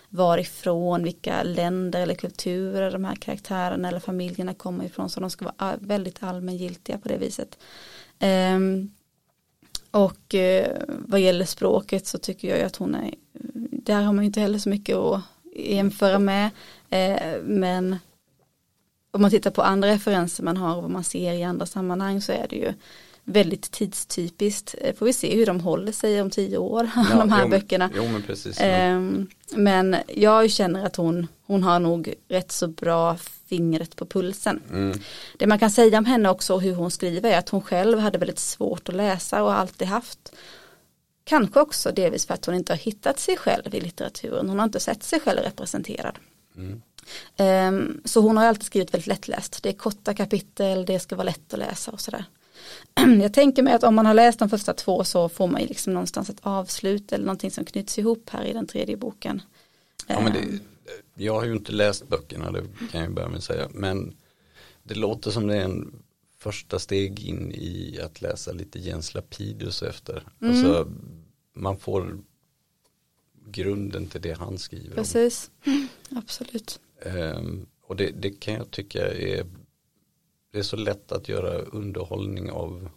varifrån, 0.08 1.04
vilka 1.04 1.42
länder 1.42 2.00
eller 2.00 2.14
kulturer 2.14 2.90
de 2.90 3.04
här 3.04 3.14
karaktärerna 3.14 3.88
eller 3.88 4.00
familjerna 4.00 4.54
kommer 4.54 4.84
ifrån. 4.84 5.10
Så 5.10 5.20
de 5.20 5.30
ska 5.30 5.44
vara 5.44 5.76
väldigt 5.80 6.22
allmängiltiga 6.22 6.98
på 6.98 7.08
det 7.08 7.18
viset. 7.18 7.58
Ehm, 8.18 8.90
och 9.90 10.34
eh, 10.34 10.82
vad 10.88 11.20
gäller 11.20 11.44
språket 11.44 12.06
så 12.06 12.18
tycker 12.18 12.48
jag 12.48 12.60
att 12.66 12.76
hon 12.76 12.94
är, 12.94 13.14
där 13.70 14.02
har 14.02 14.12
man 14.12 14.24
inte 14.24 14.40
heller 14.40 14.58
så 14.58 14.68
mycket 14.68 14.96
att 14.96 15.22
jämföra 15.58 16.18
med. 16.18 16.50
Eh, 16.90 17.40
men 17.42 17.96
om 19.10 19.22
man 19.22 19.30
tittar 19.30 19.50
på 19.50 19.62
andra 19.62 19.88
referenser 19.88 20.42
man 20.42 20.56
har 20.56 20.76
och 20.76 20.82
vad 20.82 20.90
man 20.90 21.04
ser 21.04 21.32
i 21.32 21.42
andra 21.42 21.66
sammanhang 21.66 22.20
så 22.20 22.32
är 22.32 22.46
det 22.50 22.56
ju 22.56 22.72
väldigt 23.24 23.70
tidstypiskt. 23.70 24.74
Eh, 24.80 24.94
får 24.94 25.06
vi 25.06 25.12
se 25.12 25.36
hur 25.36 25.46
de 25.46 25.60
håller 25.60 25.92
sig 25.92 26.22
om 26.22 26.30
tio 26.30 26.58
år, 26.58 26.90
ja, 26.96 27.16
de 27.18 27.32
här 27.32 27.42
jo, 27.42 27.48
böckerna. 27.48 27.90
Jo, 27.96 28.02
men, 28.12 28.22
precis, 28.22 28.60
eh, 28.60 29.00
men 29.54 29.96
jag 30.08 30.50
känner 30.50 30.86
att 30.86 30.96
hon, 30.96 31.26
hon 31.46 31.62
har 31.62 31.80
nog 31.80 32.14
rätt 32.28 32.52
så 32.52 32.68
bra 32.68 33.16
fingret 33.48 33.96
på 33.96 34.06
pulsen. 34.06 34.62
Mm. 34.70 34.98
Det 35.38 35.46
man 35.46 35.58
kan 35.58 35.70
säga 35.70 35.98
om 35.98 36.04
henne 36.04 36.28
också 36.28 36.54
och 36.54 36.62
hur 36.62 36.74
hon 36.74 36.90
skriver 36.90 37.30
är 37.30 37.38
att 37.38 37.48
hon 37.48 37.62
själv 37.62 37.98
hade 37.98 38.18
väldigt 38.18 38.38
svårt 38.38 38.88
att 38.88 38.94
läsa 38.94 39.42
och 39.42 39.52
alltid 39.52 39.88
haft 39.88 40.32
Kanske 41.28 41.60
också 41.60 41.92
delvis 41.92 42.26
för 42.26 42.34
att 42.34 42.46
hon 42.46 42.54
inte 42.54 42.72
har 42.72 42.78
hittat 42.78 43.18
sig 43.18 43.36
själv 43.36 43.74
i 43.74 43.80
litteraturen. 43.80 44.48
Hon 44.48 44.58
har 44.58 44.64
inte 44.64 44.80
sett 44.80 45.02
sig 45.02 45.20
själv 45.20 45.40
representerad. 45.40 46.18
Mm. 46.56 46.82
Um, 47.38 48.00
så 48.04 48.20
hon 48.20 48.36
har 48.36 48.44
alltid 48.44 48.64
skrivit 48.64 48.94
väldigt 48.94 49.06
lättläst. 49.06 49.62
Det 49.62 49.68
är 49.68 49.72
korta 49.72 50.14
kapitel, 50.14 50.84
det 50.84 51.00
ska 51.00 51.16
vara 51.16 51.24
lätt 51.24 51.52
att 51.52 51.58
läsa 51.58 51.90
och 51.90 52.00
sådär. 52.00 52.24
Jag 53.22 53.34
tänker 53.34 53.62
mig 53.62 53.72
att 53.72 53.82
om 53.82 53.94
man 53.94 54.06
har 54.06 54.14
läst 54.14 54.38
de 54.38 54.50
första 54.50 54.72
två 54.72 55.04
så 55.04 55.28
får 55.28 55.46
man 55.46 55.60
ju 55.60 55.66
liksom 55.66 55.92
någonstans 55.92 56.30
ett 56.30 56.40
avslut 56.40 57.12
eller 57.12 57.24
någonting 57.24 57.50
som 57.50 57.64
knyts 57.64 57.98
ihop 57.98 58.30
här 58.30 58.44
i 58.44 58.52
den 58.52 58.66
tredje 58.66 58.96
boken. 58.96 59.42
Ja 60.06 60.20
men 60.20 60.32
det, 60.32 60.38
ehm. 60.38 60.60
Jag 61.14 61.34
har 61.34 61.44
ju 61.44 61.52
inte 61.52 61.72
läst 61.72 62.08
böckerna, 62.08 62.50
det 62.50 62.62
kan 62.92 63.02
jag 63.02 63.14
börja 63.14 63.28
med 63.28 63.38
att 63.38 63.44
säga. 63.44 63.68
Men 63.70 64.16
det 64.82 64.94
låter 64.94 65.30
som 65.30 65.46
det 65.46 65.56
är 65.56 65.64
en 65.64 66.02
första 66.46 66.78
steg 66.78 67.24
in 67.24 67.52
i 67.52 68.00
att 68.04 68.22
läsa 68.22 68.52
lite 68.52 68.78
Jens 68.78 69.14
Lapidus 69.14 69.82
efter. 69.82 70.22
Mm. 70.40 70.52
Alltså, 70.52 70.92
man 71.54 71.76
får 71.76 72.18
grunden 73.46 74.06
till 74.06 74.20
det 74.20 74.32
han 74.32 74.58
skriver. 74.58 74.94
Precis, 74.94 75.50
mm, 75.64 75.88
absolut. 76.10 76.80
Um, 77.04 77.66
och 77.82 77.96
det, 77.96 78.10
det, 78.10 78.30
kan 78.30 78.54
jag 78.54 78.70
tycka 78.70 79.12
är 79.12 79.46
det 80.52 80.58
är 80.58 80.62
så 80.62 80.76
lätt 80.76 81.12
att 81.12 81.28
göra 81.28 81.58
underhållning 81.58 82.50
av 82.50 82.88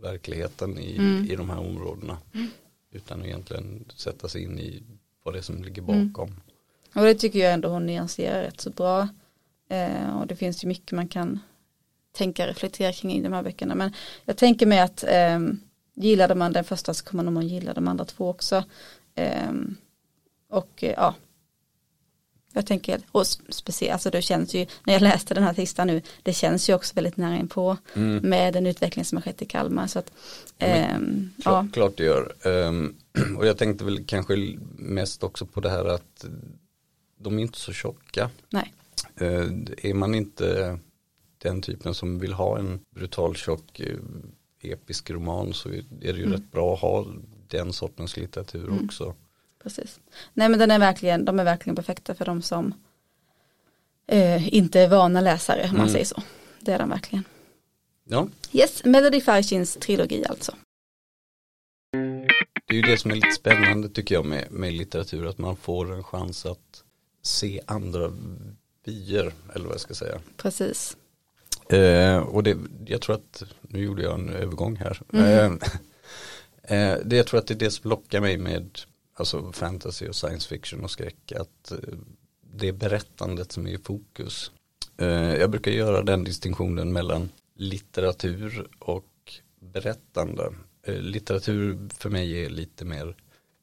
verkligheten 0.00 0.78
i, 0.78 0.96
mm. 0.96 1.24
i 1.30 1.36
de 1.36 1.50
här 1.50 1.58
områdena. 1.58 2.18
Mm. 2.34 2.48
Utan 2.90 3.20
att 3.20 3.26
egentligen 3.26 3.84
sätta 3.96 4.28
sig 4.28 4.42
in 4.42 4.58
i 4.58 4.82
vad 5.22 5.34
det 5.34 5.38
är 5.38 5.42
som 5.42 5.64
ligger 5.64 5.82
bakom. 5.82 6.28
Mm. 6.28 6.40
Och 6.94 7.02
det 7.02 7.14
tycker 7.14 7.38
jag 7.38 7.52
ändå 7.52 7.68
hon 7.68 7.86
nyanserar 7.86 8.42
rätt 8.42 8.60
så 8.60 8.70
bra. 8.70 9.08
Eh, 9.68 10.20
och 10.20 10.26
det 10.26 10.36
finns 10.36 10.64
ju 10.64 10.68
mycket 10.68 10.92
man 10.92 11.08
kan 11.08 11.40
tänka 12.16 12.46
reflektera 12.46 12.92
kring 12.92 13.12
i 13.12 13.22
de 13.22 13.32
här 13.32 13.42
böckerna. 13.42 13.74
Men 13.74 13.92
jag 14.24 14.36
tänker 14.36 14.66
mig 14.66 14.80
att 14.80 15.04
eh, 15.04 15.38
gillade 15.94 16.34
man 16.34 16.52
den 16.52 16.64
första 16.64 16.94
så 16.94 17.04
kommer 17.04 17.30
man 17.30 17.48
gilla 17.48 17.74
de 17.74 17.88
andra 17.88 18.04
två 18.04 18.28
också. 18.28 18.64
Eh, 19.14 19.52
och 20.50 20.84
eh, 20.84 20.94
ja, 20.96 21.14
jag 22.56 22.66
tänker, 22.66 23.00
och 23.12 23.26
speciellt, 23.26 23.92
alltså 23.92 24.10
det 24.10 24.22
känns 24.22 24.54
ju, 24.54 24.66
när 24.84 24.92
jag 24.92 25.02
läste 25.02 25.34
den 25.34 25.42
här 25.42 25.54
tisdagen 25.54 25.86
nu, 25.86 26.02
det 26.22 26.32
känns 26.32 26.68
ju 26.70 26.74
också 26.74 26.94
väldigt 26.94 27.16
nära 27.16 27.36
in 27.36 27.48
på 27.48 27.76
mm. 27.94 28.16
med 28.16 28.52
den 28.52 28.66
utveckling 28.66 29.04
som 29.04 29.16
har 29.16 29.22
skett 29.22 29.42
i 29.42 29.46
Kalmar. 29.46 29.86
Så 29.86 29.98
att, 29.98 30.12
ähm, 30.58 31.30
klart, 31.42 31.64
ja. 31.64 31.68
klart 31.72 31.96
det 31.96 32.04
gör. 32.04 32.32
Um, 32.44 32.96
och 33.38 33.46
jag 33.46 33.58
tänkte 33.58 33.84
väl 33.84 34.04
kanske 34.04 34.56
mest 34.76 35.22
också 35.22 35.46
på 35.46 35.60
det 35.60 35.70
här 35.70 35.84
att 35.84 36.24
de 37.18 37.38
är 37.38 37.42
inte 37.42 37.58
så 37.58 37.72
tjocka. 37.72 38.30
Nej. 38.50 38.72
Uh, 39.22 39.52
är 39.82 39.94
man 39.94 40.14
inte 40.14 40.78
den 41.46 41.62
typen 41.62 41.94
som 41.94 42.18
vill 42.18 42.32
ha 42.32 42.58
en 42.58 42.80
brutal 42.90 43.36
tjock 43.36 43.80
uh, 43.80 43.98
episk 44.62 45.10
roman 45.10 45.54
så 45.54 45.68
är 45.68 45.82
det 46.00 46.18
ju 46.18 46.24
mm. 46.24 46.32
rätt 46.32 46.52
bra 46.52 46.74
att 46.74 46.80
ha 46.80 47.06
den 47.48 47.72
sortens 47.72 48.16
litteratur 48.16 48.68
mm. 48.68 48.84
också 48.84 49.14
precis. 49.66 50.00
Nej 50.34 50.48
men 50.48 50.58
den 50.58 50.70
är 50.70 50.78
verkligen, 50.78 51.24
de 51.24 51.38
är 51.38 51.44
verkligen 51.44 51.76
perfekta 51.76 52.14
för 52.14 52.24
de 52.24 52.42
som 52.42 52.74
eh, 54.06 54.54
inte 54.54 54.80
är 54.80 54.88
vana 54.88 55.20
läsare 55.20 55.62
om 55.64 55.70
man 55.70 55.80
mm. 55.80 55.92
säger 55.92 56.04
så. 56.04 56.22
Det 56.60 56.72
är 56.72 56.78
de 56.78 56.88
verkligen. 56.88 57.24
Ja. 58.04 58.28
Yes, 58.52 58.84
Melody 58.84 59.20
Farchins 59.20 59.74
trilogi 59.74 60.24
alltså. 60.28 60.52
Det 62.66 62.74
är 62.74 62.76
ju 62.76 62.82
det 62.82 62.98
som 62.98 63.10
är 63.10 63.14
lite 63.14 63.30
spännande 63.30 63.88
tycker 63.88 64.14
jag 64.14 64.24
med, 64.24 64.50
med 64.50 64.72
litteratur, 64.72 65.26
att 65.26 65.38
man 65.38 65.56
får 65.56 65.92
en 65.92 66.04
chans 66.04 66.46
att 66.46 66.84
se 67.22 67.60
andra 67.66 68.12
vyer, 68.84 69.32
eller 69.54 69.64
vad 69.64 69.74
jag 69.74 69.80
ska 69.80 69.94
säga. 69.94 70.20
Precis. 70.36 70.96
Eh, 71.68 72.18
och 72.18 72.42
det, 72.42 72.56
jag 72.86 73.00
tror 73.00 73.16
att, 73.16 73.42
nu 73.60 73.84
gjorde 73.84 74.02
jag 74.02 74.14
en 74.14 74.28
övergång 74.28 74.76
här. 74.76 75.02
Mm. 75.12 75.58
Eh, 76.62 76.78
eh, 76.78 76.98
det, 77.04 77.16
jag 77.16 77.26
tror 77.26 77.40
att 77.40 77.46
det 77.46 77.54
är 77.54 77.58
det 77.58 77.70
som 77.70 77.90
lockar 77.90 78.20
mig 78.20 78.38
med 78.38 78.78
alltså 79.14 79.52
fantasy 79.52 80.08
och 80.08 80.16
science 80.16 80.48
fiction 80.48 80.84
och 80.84 80.90
skräck, 80.90 81.32
att 81.32 81.70
eh, 81.70 81.98
det 82.40 82.68
är 82.68 82.72
berättandet 82.72 83.52
som 83.52 83.66
är 83.66 83.70
i 83.70 83.78
fokus. 83.78 84.50
Eh, 84.96 85.34
jag 85.34 85.50
brukar 85.50 85.70
göra 85.70 86.02
den 86.02 86.24
distinktionen 86.24 86.92
mellan 86.92 87.28
litteratur 87.54 88.68
och 88.78 89.12
berättande. 89.60 90.54
Eh, 90.82 90.98
litteratur 90.98 91.88
för 91.94 92.10
mig 92.10 92.44
är 92.44 92.50
lite 92.50 92.84
mer 92.84 93.16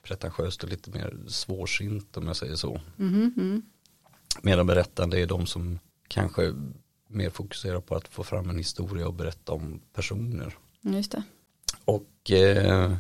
pretentiöst 0.04 0.64
och 0.64 0.70
lite 0.70 0.92
mer 0.92 1.18
svårsint 1.28 2.18
om 2.18 2.28
jag 2.28 2.36
säger 2.36 2.56
så. 2.56 2.82
Mm 3.00 3.32
-hmm. 3.36 3.62
Medan 4.42 4.68
berättande 4.68 5.20
är 5.20 5.28
de 5.28 5.46
som 5.46 5.80
kanske 6.08 6.54
mer 7.14 7.30
fokuserar 7.30 7.80
på 7.80 7.96
att 7.96 8.08
få 8.08 8.24
fram 8.24 8.50
en 8.50 8.58
historia 8.58 9.08
och 9.08 9.14
berätta 9.14 9.52
om 9.52 9.82
personer. 9.94 10.58
Just 10.82 11.12
det. 11.12 11.24
Och 11.86 12.32
eh, 12.32 12.92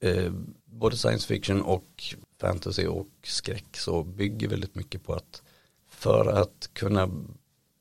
eh, 0.00 0.32
både 0.64 0.96
science 0.96 1.26
fiction 1.26 1.62
och 1.62 2.04
fantasy 2.40 2.86
och 2.86 3.08
skräck 3.22 3.76
så 3.76 4.02
bygger 4.02 4.48
väldigt 4.48 4.74
mycket 4.74 5.04
på 5.04 5.14
att 5.14 5.42
för 5.88 6.26
att 6.26 6.70
kunna 6.72 7.10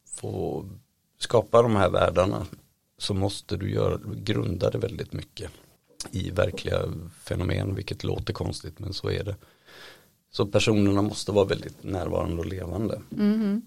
få 0.06 0.66
skapa 1.18 1.62
de 1.62 1.76
här 1.76 1.90
världarna 1.90 2.46
så 2.98 3.14
måste 3.14 3.58
du 3.58 3.72
göra, 3.72 4.00
grunda 4.16 4.70
det 4.70 4.78
väldigt 4.78 5.14
mycket 5.14 5.52
i 6.12 6.30
verkliga 6.30 6.82
fenomen, 7.24 7.76
vilket 7.76 8.04
låter 8.04 8.34
konstigt 8.34 8.80
men 8.80 8.94
så 8.94 9.10
är 9.10 9.24
det. 9.24 9.36
Så 10.32 10.46
personerna 10.46 11.02
måste 11.02 11.32
vara 11.32 11.46
väldigt 11.46 11.84
närvarande 11.84 12.38
och 12.38 12.46
levande. 12.46 13.02
Mm. 13.18 13.62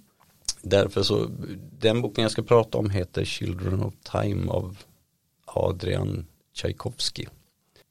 Därför 0.67 1.03
så, 1.03 1.31
den 1.79 2.03
boken 2.03 2.23
jag 2.23 2.31
ska 2.31 2.43
prata 2.43 2.79
om 2.79 2.91
heter 2.91 3.25
Children 3.25 3.83
of 3.83 3.95
Time 4.03 4.51
av 4.51 4.79
Adrian 5.45 6.27
Tchaikovsky. 6.53 7.27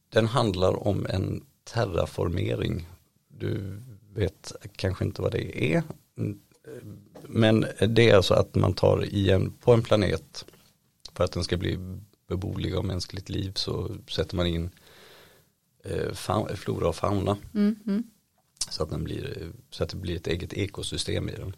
Den 0.10 0.28
handlar 0.28 0.88
om 0.88 1.06
en 1.10 1.44
terraformering. 1.64 2.88
Du 3.28 3.82
vet 4.14 4.54
kanske 4.76 5.06
inte 5.06 5.22
vad 5.22 5.32
det 5.32 5.74
är. 5.74 5.84
Men 7.22 7.66
det 7.80 8.10
är 8.10 8.16
alltså 8.16 8.34
att 8.34 8.56
man 8.56 8.74
tar 8.74 9.06
igen 9.06 9.54
på 9.60 9.74
en 9.74 9.82
planet 9.82 10.46
för 11.14 11.24
att 11.24 11.32
den 11.32 11.44
ska 11.44 11.58
bli 11.58 11.78
beboelig 12.28 12.76
av 12.76 12.86
mänskligt 12.86 13.30
liv 13.30 13.52
så 13.56 13.96
sätter 14.10 14.36
man 14.36 14.48
in 14.48 14.70
eh, 15.84 16.14
flora 16.56 16.88
och 16.88 16.96
fauna. 16.96 17.38
Mm, 17.54 17.76
mm. 17.86 18.04
Så, 18.70 18.84
att 18.84 18.90
den 18.90 19.04
blir, 19.04 19.52
så 19.70 19.84
att 19.84 19.90
det 19.90 19.98
blir 19.98 20.16
ett 20.16 20.28
eget 20.28 20.54
ekosystem 20.54 21.30
i 21.30 21.36
den. 21.36 21.56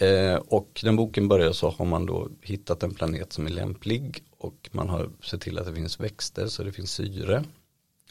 Eh, 0.00 0.34
och 0.34 0.80
den 0.84 0.96
boken 0.96 1.28
börjar 1.28 1.52
så 1.52 1.70
har 1.70 1.84
man 1.84 2.06
då 2.06 2.28
hittat 2.42 2.82
en 2.82 2.94
planet 2.94 3.32
som 3.32 3.46
är 3.46 3.50
lämplig 3.50 4.24
och 4.38 4.68
man 4.72 4.88
har 4.88 5.10
sett 5.22 5.40
till 5.40 5.58
att 5.58 5.66
det 5.66 5.74
finns 5.74 6.00
växter 6.00 6.46
så 6.46 6.62
det 6.62 6.72
finns 6.72 6.92
syre. 6.92 7.44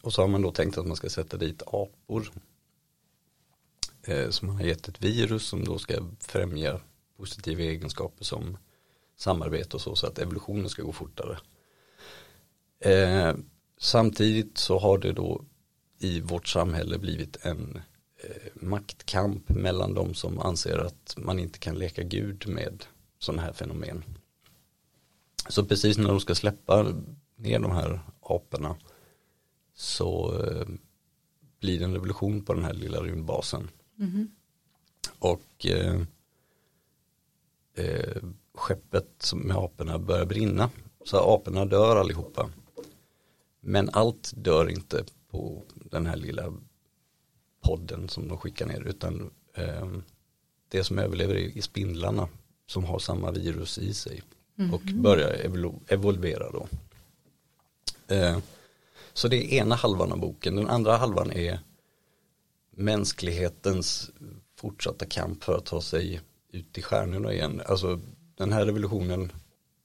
Och 0.01 0.13
så 0.13 0.21
har 0.21 0.27
man 0.27 0.41
då 0.41 0.51
tänkt 0.51 0.77
att 0.77 0.87
man 0.87 0.95
ska 0.95 1.09
sätta 1.09 1.37
dit 1.37 1.61
apor. 1.61 2.31
Eh, 4.03 4.29
man 4.41 4.55
har 4.55 4.63
gett 4.63 4.87
ett 4.87 5.03
virus 5.03 5.43
som 5.43 5.65
då 5.65 5.77
ska 5.77 5.93
främja 6.19 6.79
positiva 7.17 7.61
egenskaper 7.61 8.23
som 8.23 8.57
samarbete 9.17 9.75
och 9.75 9.81
så, 9.81 9.95
så 9.95 10.07
att 10.07 10.19
evolutionen 10.19 10.69
ska 10.69 10.83
gå 10.83 10.91
fortare. 10.91 11.37
Eh, 12.79 13.35
samtidigt 13.79 14.57
så 14.57 14.79
har 14.79 14.97
det 14.97 15.13
då 15.13 15.45
i 15.99 16.21
vårt 16.21 16.47
samhälle 16.47 16.97
blivit 16.97 17.37
en 17.41 17.81
maktkamp 18.53 19.49
mellan 19.49 19.93
de 19.93 20.13
som 20.13 20.39
anser 20.39 20.77
att 20.77 21.15
man 21.17 21.39
inte 21.39 21.59
kan 21.59 21.75
leka 21.75 22.03
gud 22.03 22.47
med 22.47 22.85
sådana 23.19 23.41
här 23.41 23.53
fenomen. 23.53 24.03
Så 25.49 25.65
precis 25.65 25.97
när 25.97 26.09
de 26.09 26.19
ska 26.19 26.35
släppa 26.35 26.93
ner 27.35 27.59
de 27.59 27.71
här 27.71 27.99
aporna 28.21 28.75
så 29.73 30.41
eh, 30.43 30.67
blir 31.59 31.79
det 31.79 31.85
en 31.85 31.93
revolution 31.93 32.41
på 32.45 32.53
den 32.53 32.63
här 32.63 32.73
lilla 32.73 33.03
rymdbasen. 33.03 33.69
Mm. 33.99 34.31
Och 35.19 35.65
eh, 35.65 36.01
eh, 37.73 38.23
skeppet 38.53 39.31
med 39.35 39.57
aporna 39.57 39.99
börjar 39.99 40.25
brinna. 40.25 40.69
Så 41.05 41.35
aporna 41.35 41.65
dör 41.65 41.95
allihopa. 41.95 42.49
Men 43.59 43.89
allt 43.93 44.31
dör 44.35 44.69
inte 44.69 45.05
på 45.29 45.63
den 45.91 46.05
här 46.05 46.15
lilla 46.15 46.53
podden 47.69 48.09
som 48.09 48.27
de 48.27 48.37
skickar 48.37 48.65
ner 48.65 48.81
utan 48.87 49.31
eh, 49.53 49.87
det 50.69 50.83
som 50.83 50.99
överlever 50.99 51.35
är 51.35 51.61
spindlarna 51.61 52.27
som 52.67 52.83
har 52.83 52.99
samma 52.99 53.31
virus 53.31 53.77
i 53.77 53.93
sig 53.93 54.21
mm. 54.57 54.73
och 54.73 54.81
börjar 54.81 55.33
evolvera 55.87 56.51
då. 56.51 56.67
Eh, 58.15 58.37
så 59.13 59.27
det 59.27 59.37
är 59.37 59.61
ena 59.61 59.75
halvan 59.75 60.11
av 60.11 60.19
boken. 60.19 60.55
Den 60.55 60.67
andra 60.67 60.97
halvan 60.97 61.31
är 61.31 61.59
mänsklighetens 62.71 64.11
fortsatta 64.55 65.05
kamp 65.05 65.43
för 65.43 65.57
att 65.57 65.65
ta 65.65 65.81
sig 65.81 66.21
ut 66.51 66.77
i 66.77 66.81
stjärnorna 66.81 67.33
igen. 67.33 67.61
Alltså 67.65 67.99
den 68.35 68.53
här 68.53 68.65
revolutionen 68.65 69.31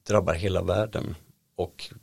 drabbar 0.07 0.33
hela 0.33 0.63
världen 0.63 1.15
och 1.55 1.93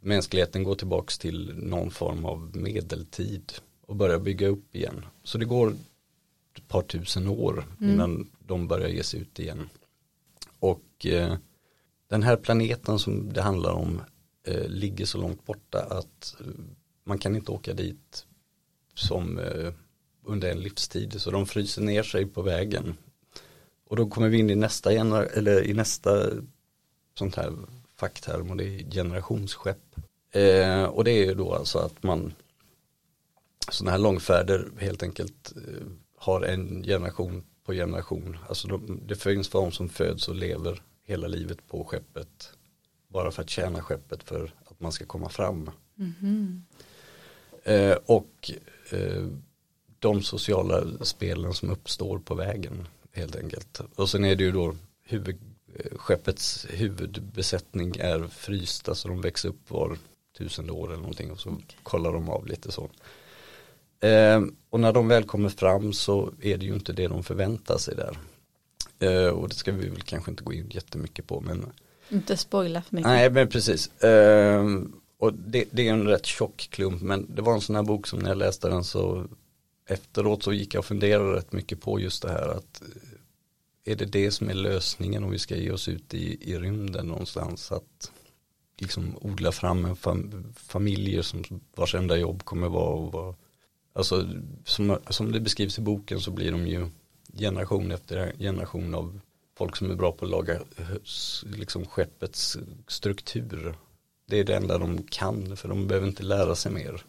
mänskligheten 0.00 0.64
går 0.64 0.74
tillbaks 0.74 1.18
till 1.18 1.54
någon 1.56 1.90
form 1.90 2.24
av 2.24 2.56
medeltid 2.56 3.52
och 3.86 3.96
börjar 3.96 4.18
bygga 4.18 4.48
upp 4.48 4.74
igen. 4.76 5.04
Så 5.22 5.38
det 5.38 5.44
går 5.44 5.74
ett 6.56 6.68
par 6.68 6.82
tusen 6.82 7.28
år 7.28 7.64
mm. 7.80 7.92
innan 7.92 8.30
de 8.38 8.68
börjar 8.68 8.88
ge 8.88 9.02
sig 9.02 9.20
ut 9.20 9.38
igen. 9.38 9.68
Och 10.58 11.06
eh, 11.06 11.36
den 12.08 12.22
här 12.22 12.36
planeten 12.36 12.98
som 12.98 13.32
det 13.32 13.42
handlar 13.42 13.72
om 13.72 14.00
eh, 14.42 14.68
ligger 14.68 15.06
så 15.06 15.18
långt 15.18 15.46
borta 15.46 15.80
att 15.90 16.36
eh, 16.40 16.46
man 17.04 17.18
kan 17.18 17.36
inte 17.36 17.52
åka 17.52 17.72
dit 17.72 18.26
som 18.94 19.38
eh, 19.38 19.72
under 20.24 20.50
en 20.50 20.60
livstid 20.60 21.20
så 21.20 21.30
de 21.30 21.46
fryser 21.46 21.82
ner 21.82 22.02
sig 22.02 22.26
på 22.26 22.42
vägen. 22.42 22.96
Och 23.88 23.96
då 23.96 24.08
kommer 24.08 24.28
vi 24.28 24.38
in 24.38 24.50
i 24.50 24.54
nästa, 24.54 24.92
eller 24.92 25.64
i 25.64 25.74
nästa 25.74 26.30
sånt 27.18 27.34
här 27.34 27.52
fackterm 27.96 28.50
och 28.50 28.56
det 28.56 28.64
är 28.64 28.90
generationsskepp. 28.90 29.96
Eh, 30.30 30.84
och 30.84 31.04
det 31.04 31.10
är 31.10 31.26
ju 31.26 31.34
då 31.34 31.54
alltså 31.54 31.78
att 31.78 32.02
man 32.02 32.34
sådana 33.70 33.90
här 33.90 33.98
långfärder 33.98 34.68
helt 34.78 35.02
enkelt 35.02 35.52
eh, 35.56 35.86
har 36.16 36.42
en 36.42 36.82
generation 36.82 37.44
på 37.64 37.72
generation. 37.72 38.38
Alltså 38.48 38.68
de, 38.68 39.00
det 39.06 39.16
finns 39.16 39.48
de 39.48 39.72
som 39.72 39.88
föds 39.88 40.28
och 40.28 40.34
lever 40.34 40.82
hela 41.04 41.26
livet 41.28 41.68
på 41.68 41.84
skeppet. 41.84 42.52
Bara 43.08 43.30
för 43.30 43.42
att 43.42 43.50
tjäna 43.50 43.82
skeppet 43.82 44.22
för 44.22 44.54
att 44.64 44.80
man 44.80 44.92
ska 44.92 45.06
komma 45.06 45.28
fram. 45.28 45.70
Eh, 47.64 47.96
och 48.06 48.50
eh, 48.90 49.26
de 49.98 50.22
sociala 50.22 51.04
spelen 51.04 51.54
som 51.54 51.70
uppstår 51.70 52.18
på 52.18 52.34
vägen 52.34 52.88
helt 53.12 53.36
enkelt. 53.36 53.80
Och 53.94 54.10
sen 54.10 54.24
är 54.24 54.36
det 54.36 54.44
ju 54.44 54.52
då 54.52 54.76
huvud, 55.02 55.36
eh, 55.74 55.98
skeppets 55.98 56.66
huvudbesättning 56.70 57.96
är 57.98 58.28
frysta 58.28 58.94
så 58.94 59.08
de 59.08 59.20
växer 59.20 59.48
upp 59.48 59.70
var 59.70 59.98
tusende 60.38 60.72
år 60.72 60.88
eller 60.88 61.00
någonting 61.00 61.30
och 61.30 61.40
så 61.40 61.56
kollar 61.82 62.12
de 62.12 62.28
av 62.28 62.46
lite 62.46 62.72
så. 62.72 62.90
Eh, 64.04 64.42
och 64.70 64.80
när 64.80 64.92
de 64.92 65.08
väl 65.08 65.24
kommer 65.24 65.48
fram 65.48 65.92
så 65.92 66.32
är 66.40 66.58
det 66.58 66.66
ju 66.66 66.74
inte 66.74 66.92
det 66.92 67.08
de 67.08 67.22
förväntar 67.22 67.78
sig 67.78 67.94
där. 67.96 68.18
Eh, 68.98 69.28
och 69.28 69.48
det 69.48 69.54
ska 69.54 69.72
vi 69.72 69.88
väl 69.88 70.02
kanske 70.02 70.30
inte 70.30 70.44
gå 70.44 70.52
in 70.52 70.70
jättemycket 70.70 71.26
på 71.26 71.40
men 71.40 71.72
Inte 72.08 72.36
spoila 72.36 72.82
för 72.82 72.96
mycket. 72.96 73.10
Nej 73.10 73.30
men 73.30 73.48
precis. 73.48 74.02
Ehm, 74.02 74.92
och 75.18 75.34
det, 75.34 75.64
det 75.70 75.88
är 75.88 75.92
en 75.92 76.06
rätt 76.06 76.26
tjock 76.26 76.68
klump 76.70 77.02
men 77.02 77.34
det 77.34 77.42
var 77.42 77.54
en 77.54 77.60
sån 77.60 77.76
här 77.76 77.82
bok 77.82 78.06
som 78.06 78.18
när 78.18 78.28
jag 78.28 78.38
läste 78.38 78.68
den 78.68 78.84
så 78.84 79.26
efteråt 79.88 80.42
så 80.42 80.52
gick 80.52 80.74
jag 80.74 80.78
och 80.78 80.86
funderade 80.86 81.36
rätt 81.36 81.52
mycket 81.52 81.80
på 81.80 82.00
just 82.00 82.22
det 82.22 82.32
här 82.32 82.48
att 82.48 82.82
eh, 82.82 83.92
är 83.92 83.96
det 83.96 84.04
det 84.04 84.30
som 84.30 84.48
är 84.48 84.54
lösningen 84.54 85.24
om 85.24 85.30
vi 85.30 85.38
ska 85.38 85.56
ge 85.56 85.70
oss 85.70 85.88
ut 85.88 86.14
i, 86.14 86.50
i 86.50 86.58
rymden 86.58 87.06
någonstans 87.06 87.72
att 87.72 88.12
liksom 88.78 89.16
odla 89.20 89.52
fram 89.52 89.84
en 89.84 89.96
fam, 89.96 90.52
familjer 90.56 91.22
som 91.22 91.44
vars 91.74 91.94
enda 91.94 92.16
jobb 92.16 92.44
kommer 92.44 92.68
vara 92.68 93.06
att 93.06 93.12
vara 93.12 93.34
alltså 93.94 94.28
som, 94.64 94.98
som 95.08 95.32
det 95.32 95.40
beskrivs 95.40 95.78
i 95.78 95.82
boken 95.82 96.20
så 96.20 96.30
blir 96.30 96.52
de 96.52 96.66
ju 96.66 96.88
generation 97.38 97.92
efter 97.92 98.32
generation 98.38 98.94
av 98.94 99.20
folk 99.56 99.76
som 99.76 99.90
är 99.90 99.94
bra 99.94 100.12
på 100.12 100.24
att 100.24 100.30
laga 100.30 100.60
liksom 101.42 101.86
skeppets 101.86 102.56
struktur. 102.86 103.74
Det 104.26 104.38
är 104.38 104.44
det 104.44 104.56
enda 104.56 104.78
de 104.78 105.02
kan 105.02 105.56
för 105.56 105.68
de 105.68 105.86
behöver 105.86 106.06
inte 106.06 106.22
lära 106.22 106.54
sig 106.54 106.72
mer. 106.72 107.02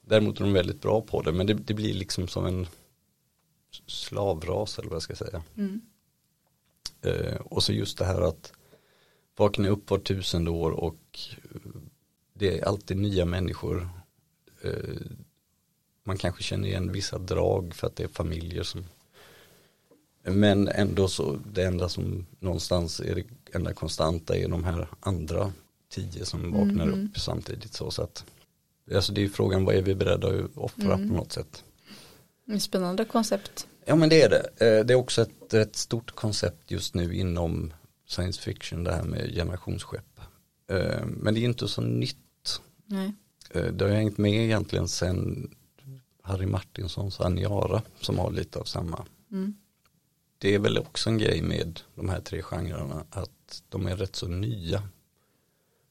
Däremot 0.00 0.40
är 0.40 0.44
de 0.44 0.52
väldigt 0.52 0.80
bra 0.80 1.00
på 1.00 1.22
det 1.22 1.32
men 1.32 1.46
det, 1.46 1.54
det 1.54 1.74
blir 1.74 1.94
liksom 1.94 2.28
som 2.28 2.46
en 2.46 2.66
slavras 3.86 4.78
eller 4.78 4.88
vad 4.88 4.96
jag 4.96 5.02
ska 5.02 5.16
säga. 5.16 5.42
Mm. 5.56 5.80
Eh, 7.02 7.36
och 7.36 7.62
så 7.62 7.72
just 7.72 7.98
det 7.98 8.04
här 8.04 8.20
att 8.20 8.52
vakna 9.36 9.68
upp 9.68 9.90
var 9.90 9.98
tusende 9.98 10.50
år 10.50 10.70
och 10.70 11.18
det 12.34 12.58
är 12.58 12.64
alltid 12.64 12.96
nya 12.96 13.24
människor. 13.24 13.88
Eh, 14.62 15.00
man 16.04 16.16
kanske 16.18 16.42
känner 16.42 16.68
igen 16.68 16.92
vissa 16.92 17.18
drag 17.18 17.74
för 17.74 17.86
att 17.86 17.96
det 17.96 18.04
är 18.04 18.08
familjer 18.08 18.62
som 18.62 18.84
men 20.24 20.68
ändå 20.68 21.08
så 21.08 21.38
det 21.52 21.62
enda 21.64 21.88
som 21.88 22.26
någonstans 22.40 23.00
är 23.00 23.14
det 23.14 23.24
enda 23.56 23.74
konstanta 23.74 24.36
är 24.36 24.48
de 24.48 24.64
här 24.64 24.88
andra 25.00 25.52
tio 25.90 26.24
som 26.24 26.52
vaknar 26.52 26.86
Mhm. 26.86 27.06
upp 27.06 27.18
samtidigt 27.18 27.74
så, 27.74 27.90
så 27.90 28.02
att 28.02 28.24
alltså 28.94 29.12
det 29.12 29.24
är 29.24 29.28
frågan 29.28 29.64
vad 29.64 29.74
är 29.74 29.82
vi 29.82 29.94
beredda 29.94 30.28
att 30.28 30.56
offra 30.56 30.94
Mm. 30.94 31.08
på 31.08 31.14
något 31.14 31.32
sätt. 31.32 31.64
Mm, 32.48 32.60
Spännande 32.60 33.04
koncept. 33.04 33.66
Ja 33.84 33.96
men 33.96 34.08
det 34.08 34.22
är 34.22 34.28
det. 34.30 34.38
Eh, 34.78 34.84
Det 34.84 34.92
är 34.92 34.98
också 34.98 35.22
ett, 35.22 35.54
ett 35.54 35.76
stort 35.76 36.10
koncept 36.10 36.70
just 36.70 36.94
nu 36.94 37.14
inom 37.16 37.72
science 38.08 38.40
fiction 38.42 38.84
det 38.84 38.92
här 38.92 39.02
med 39.02 39.34
generationsskepp. 39.34 40.20
Eh, 40.70 41.06
Men 41.06 41.34
det 41.34 41.40
är 41.40 41.44
inte 41.44 41.68
så 41.68 41.80
nytt. 41.82 42.60
Nej. 42.86 43.12
Eh, 43.50 43.64
Det 43.72 43.84
har 43.84 43.92
hängt 43.92 44.18
med 44.18 44.44
egentligen 44.44 44.88
sen 44.88 45.50
Harry 46.22 46.46
Martinsons 46.46 47.20
Aniara 47.20 47.82
som 48.00 48.18
har 48.18 48.30
lite 48.30 48.58
av 48.58 48.64
samma. 48.64 49.06
Mm. 49.32 49.54
Det 50.38 50.54
är 50.54 50.58
väl 50.58 50.78
också 50.78 51.10
en 51.10 51.18
grej 51.18 51.42
med 51.42 51.80
de 51.94 52.08
här 52.08 52.20
tre 52.20 52.42
genrerna 52.42 53.04
att 53.10 53.62
de 53.68 53.86
är 53.86 53.96
rätt 53.96 54.16
så 54.16 54.28
nya. 54.28 54.82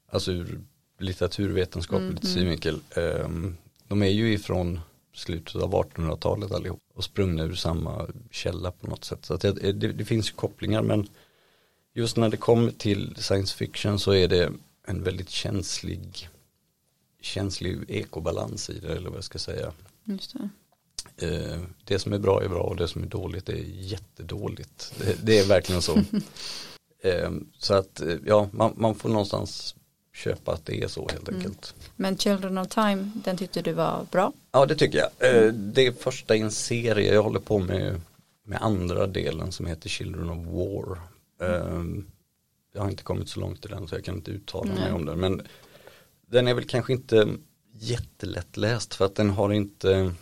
Alltså 0.10 0.32
ur 0.32 0.62
litteraturvetenskapligt 1.00 2.24
Mm, 2.24 2.36
synvinkel. 2.36 2.80
Ehm, 2.96 3.58
De 3.88 4.02
är 4.02 4.10
ju 4.10 4.34
ifrån 4.34 4.80
slutet 5.14 5.56
av 5.56 5.74
1800-talet 5.74 6.52
allihop 6.52 6.80
och 6.94 7.04
sprungna 7.04 7.44
ur 7.44 7.56
samma 7.56 8.08
källa 8.32 8.72
på 8.72 8.88
något 8.88 9.04
sätt. 9.04 9.26
Så 9.26 9.38
det, 9.38 9.52
det, 9.52 9.72
det 9.72 10.06
finns 10.06 10.30
ju 10.30 10.34
kopplingar 10.34 10.82
men 10.82 11.08
just 11.94 12.18
när 12.18 12.30
det 12.30 12.38
kommer 12.38 12.72
till 12.72 13.16
science 13.18 13.58
fiction 13.58 14.00
så 14.00 14.14
är 14.14 14.28
det 14.28 14.52
en 14.88 15.04
väldigt 15.04 15.30
känslig 15.30 16.30
känslig 17.22 17.90
ekobalans 17.90 18.70
i 18.70 18.80
det 18.80 18.96
eller 18.96 19.10
vad 19.10 19.18
jag 19.18 19.24
ska 19.24 19.40
säga. 19.40 19.74
Just 20.04 20.34
det. 20.34 20.50
Eh, 21.28 21.60
det 21.84 22.00
som 22.00 22.14
är 22.14 22.20
bra 22.20 22.44
är 22.44 22.50
bra 22.50 22.62
och 22.62 22.76
det 22.76 22.88
som 22.88 23.04
är 23.04 23.08
dåligt 23.08 23.50
är 23.50 23.64
jättedåligt. 23.68 24.94
Det, 25.00 25.26
det 25.26 25.40
är 25.40 25.48
verkligen 25.48 25.82
så. 25.82 25.98
eh, 27.04 27.32
så 27.60 27.74
att 27.74 28.02
eh, 28.02 28.16
ja, 28.26 28.50
man, 28.54 28.74
man 28.78 28.96
får 28.96 29.10
någonstans 29.10 29.76
köpa 30.14 30.52
att 30.54 30.66
det 30.66 30.84
är 30.84 30.88
så 30.88 31.08
helt 31.10 31.28
Mm. 31.30 31.40
enkelt. 31.40 31.76
Men 31.96 32.18
Children 32.18 32.58
of 32.58 32.68
Time, 32.68 33.12
den 33.16 33.38
tyckte 33.38 33.62
du 33.62 33.74
var 33.74 34.06
bra. 34.12 34.34
Ja 34.52 34.66
det 34.66 34.76
tycker 34.76 34.98
jag. 34.98 35.54
Det 35.54 35.88
är 35.88 35.92
första 35.92 36.36
i 36.36 36.40
en 36.40 36.52
serie, 36.52 37.14
jag 37.14 37.24
håller 37.24 37.40
på 37.40 37.60
med, 37.60 38.02
med 38.46 38.62
andra 38.62 39.08
delen 39.08 39.52
som 39.52 39.66
heter 39.66 39.90
Children 39.90 40.30
of 40.30 40.38
War. 40.48 40.98
Eh, 41.42 41.84
jag 42.74 42.82
har 42.82 42.90
inte 42.90 43.04
kommit 43.04 43.30
så 43.30 43.40
långt 43.40 43.66
i 43.66 43.68
den 43.68 43.88
så 43.88 43.96
jag 43.96 44.04
kan 44.04 44.16
inte 44.16 44.32
uttala 44.32 44.72
mig 44.74 44.82
Nej. 44.84 44.92
om 44.94 45.06
den. 45.06 45.20
Men 45.20 45.42
den 46.28 46.48
är 46.48 46.54
väl 46.54 46.66
kanske 46.66 46.94
inte 46.94 47.28
jättelättläst 47.72 48.94
för 48.96 49.06
att 49.06 49.16
den 49.16 49.30
har 49.30 49.54
inte 49.54 50.14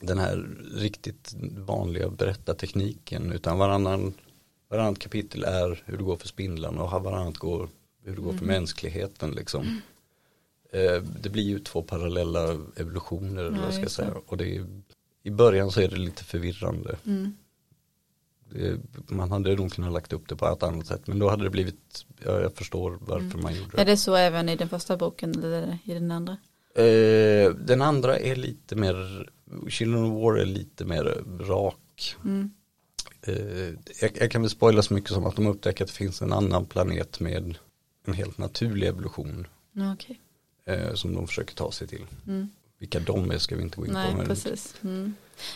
den 0.00 0.18
här 0.18 0.48
riktigt 0.74 1.34
vanliga 1.56 2.10
berättartekniken 2.10 3.32
utan 3.32 3.58
varannan, 3.58 4.14
varannat 4.68 4.98
kapitel 4.98 5.44
är 5.44 5.82
hur 5.84 5.96
det 5.96 6.04
går 6.04 6.16
för 6.16 6.28
spindlarna 6.28 6.82
och 6.82 7.02
varannat 7.04 7.36
går 7.36 7.68
hur 8.04 8.16
det 8.16 8.22
går 8.22 8.32
för 8.32 8.44
Mm. 8.44 8.46
mänskligheten 8.56 9.30
liksom. 9.30 9.80
Eh, 10.72 11.02
det 11.22 11.28
blir 11.30 11.42
ju 11.44 11.58
två 11.58 11.82
parallella 11.82 12.56
evolutioner 12.76 13.44
eller 13.44 13.56
vad 13.58 13.66
jag 13.66 13.74
ska 13.74 13.82
det. 13.82 13.90
säga. 13.90 14.14
Och 14.26 14.36
det 14.36 14.56
är, 14.56 14.66
I 15.22 15.30
början 15.30 15.70
så 15.70 15.80
är 15.80 15.88
det 15.88 15.96
lite 15.96 16.24
förvirrande. 16.24 16.96
Mm. 17.06 17.36
Det, 18.50 18.80
man 19.08 19.30
hade 19.32 19.54
nog 19.56 19.72
kunnat 19.72 19.92
lagt 19.92 20.12
upp 20.12 20.28
det 20.28 20.36
på 20.36 20.46
ett 20.48 20.62
annat 20.62 20.86
sätt 20.86 21.06
men 21.06 21.18
då 21.18 21.30
hade 21.30 21.44
det 21.44 21.50
blivit, 21.50 22.04
ja, 22.24 22.40
jag 22.40 22.54
förstår 22.54 22.98
varför 23.00 23.24
Mm. 23.24 23.40
man 23.42 23.54
gjorde 23.54 23.80
Är 23.80 23.84
det. 23.84 23.90
det 23.92 23.96
så 23.96 24.14
även 24.14 24.48
i 24.48 24.56
den 24.56 24.68
första 24.68 24.96
boken 24.96 25.30
eller 25.44 25.78
i 25.84 25.94
den 25.94 26.10
andra? 26.10 26.36
Eh, 26.74 27.50
den 27.50 27.82
andra 27.82 28.18
är 28.18 28.36
lite 28.36 28.76
mer, 28.76 29.28
Children 29.68 30.04
of 30.04 30.22
War 30.22 30.38
är 30.38 30.44
lite 30.46 30.84
mer 30.84 31.04
rak. 31.48 32.16
Mm. 32.24 32.50
Eh, 33.22 33.66
jag, 34.00 34.10
jag 34.20 34.30
kan 34.30 34.42
väl 34.42 34.50
spoila 34.50 34.82
så 34.82 34.94
mycket 34.94 35.10
som 35.10 35.26
att 35.26 35.36
de 35.36 35.46
upptäcker 35.46 35.84
att 35.84 35.88
det 35.90 35.96
finns 35.96 36.22
en 36.22 36.32
annan 36.32 36.66
planet 36.66 37.20
med 37.20 37.56
en 38.06 38.14
helt 38.14 38.38
naturlig 38.38 38.86
evolution 38.86 39.46
Ja, 39.72 39.92
Okej. 39.92 40.20
eh, 40.66 40.94
som 40.94 41.14
de 41.14 41.26
försöker 41.26 41.54
ta 41.54 41.72
sig 41.72 41.88
till. 41.88 42.06
Mm. 42.26 42.48
Vilka 42.78 43.00
de 43.00 43.30
är 43.30 43.38
ska 43.38 43.56
vi 43.56 43.62
inte 43.62 43.76
gå 43.76 43.86
in 43.86 43.92
Nej, 43.92 44.10
på. 44.10 44.16
Men 44.16 44.26
precis. 44.26 44.74
Mm. 44.84 45.14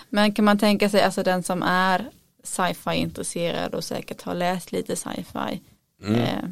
Men 0.09 0.35
kan 0.35 0.45
man 0.45 0.59
tänka 0.59 0.89
sig, 0.91 1.03
alltså 1.03 1.23
den 1.23 1.43
som 1.43 1.63
är 1.63 2.11
sci-fi 2.43 2.97
intresserad 2.97 3.75
och 3.75 3.85
säkert 3.85 4.23
har 4.23 4.35
läst 4.35 4.73
lite 4.73 4.97
sci-fi. 4.97 5.61
mm. 6.03 6.21
Eh, 6.21 6.51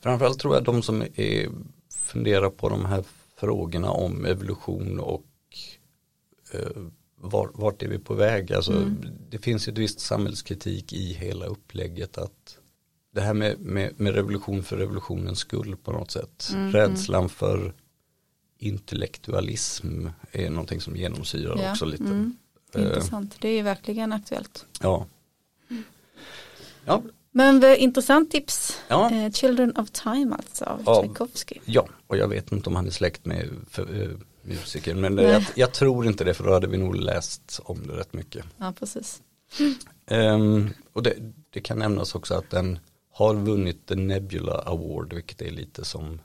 Framförallt 0.00 0.38
tror 0.38 0.54
jag 0.54 0.64
de 0.64 0.82
som 0.82 1.02
är, 1.02 1.48
funderar 1.94 2.50
på 2.50 2.68
de 2.68 2.84
här 2.84 3.04
frågorna 3.36 3.90
om 3.90 4.24
evolution 4.24 5.00
och 5.00 5.26
eh, 6.52 6.82
var, 7.16 7.50
vart 7.54 7.82
är 7.82 7.88
vi 7.88 7.98
på 7.98 8.14
väg. 8.14 8.52
Alltså, 8.52 8.72
Mm. 8.72 9.04
Det 9.30 9.38
finns 9.38 9.68
ju 9.68 9.72
ett 9.72 9.78
visst 9.78 10.00
samhällskritik 10.00 10.92
i 10.92 11.12
hela 11.12 11.46
upplägget 11.46 12.18
att 12.18 12.58
det 13.14 13.20
här 13.20 13.34
med, 13.34 13.60
med, 13.60 14.00
med 14.00 14.14
revolution 14.14 14.62
för 14.62 14.76
revolutionens 14.76 15.38
skull 15.38 15.76
på 15.76 15.92
något 15.92 16.10
sätt. 16.10 16.50
Mm, 16.52 16.72
Rädslan 16.72 17.28
för 17.28 17.74
intellektualism 18.58 20.06
är 20.32 20.50
någonting 20.50 20.80
som 20.80 20.96
genomsyrar 20.96 21.58
ja. 21.62 21.70
också 21.70 21.84
lite. 21.84 22.04
Mm. 22.04 22.36
Eh, 22.74 22.82
Intressant, 22.82 23.36
det 23.40 23.48
är 23.48 23.52
ju 23.56 23.62
verkligen 23.62 24.12
aktuellt. 24.12 24.66
ja. 24.80 25.06
Ja, 26.84 27.02
Men 27.30 27.60
v- 27.60 27.76
intressant 27.76 28.30
tips. 28.30 28.78
ja. 28.88 29.10
Eh, 29.10 29.32
Children 29.32 29.76
of 29.76 29.90
Time 29.90 30.34
alltså 30.34 30.64
av 30.64 30.82
Ja. 30.86 31.02
Tchaikovsky. 31.02 31.54
Ja, 31.64 31.88
och 32.06 32.16
jag 32.16 32.28
vet 32.28 32.52
inte 32.52 32.68
om 32.70 32.76
han 32.76 32.86
är 32.86 32.90
släkt 32.90 33.24
med 33.26 33.48
för, 33.70 33.90
uh, 33.90 34.18
musikern, 34.42 35.00
men 35.00 35.18
jag, 35.18 35.44
jag 35.54 35.72
tror 35.72 36.06
inte 36.06 36.24
det 36.24 36.34
för 36.34 36.44
då 36.44 36.52
hade 36.52 36.66
vi 36.66 36.78
nog 36.78 36.96
läst 36.96 37.60
om 37.64 37.86
det 37.86 37.92
rätt 37.96 38.12
mycket. 38.12 38.44
Ja, 38.56 38.72
precis. 38.78 39.22
Ehm, 40.06 40.70
och 40.92 41.02
det, 41.02 41.14
det 41.50 41.60
kan 41.60 41.78
nämnas 41.78 42.14
också 42.14 42.34
att 42.34 42.50
den 42.50 42.78
har 43.12 43.34
vunnit 43.34 43.86
The 43.86 43.94
Nebula 43.94 44.52
Award, 44.54 45.12
vilket 45.12 45.42
är 45.42 45.50
lite 45.50 45.84
som 45.84 46.20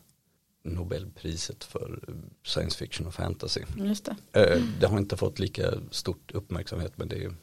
Nobelpriset 0.73 1.63
för 1.63 1.99
science 2.45 2.77
fiction 2.77 3.07
och 3.07 3.13
fantasy. 3.13 3.61
Just 3.77 4.09
det. 4.31 4.41
Eh, 4.41 4.61
det 4.79 4.87
har 4.87 4.97
inte 4.97 5.17
fått 5.17 5.39
lika 5.39 5.71
stort 5.91 6.31
uppmärksamhet, 6.31 6.93
men 6.95 7.07
det 7.07 7.23
är, 7.23 7.33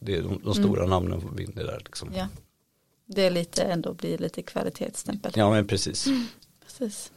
det 0.00 0.16
är 0.16 0.22
de, 0.22 0.40
de 0.44 0.54
stora 0.54 0.86
namnen 0.86 1.20
som 1.20 1.36
vinner 1.36 1.64
där. 1.64 1.78
Liksom. 1.84 2.10
Ja. 2.16 2.28
Det 3.06 3.22
är 3.26 3.30
lite 3.30 3.62
ändå 3.62 3.94
blir 3.94 4.18
lite 4.18 4.42
kvalitetsstämpel. 4.42 5.32
Ja, 5.34 5.50
men 5.50 5.66
precis. 5.66 6.06
Precis. 6.66 7.12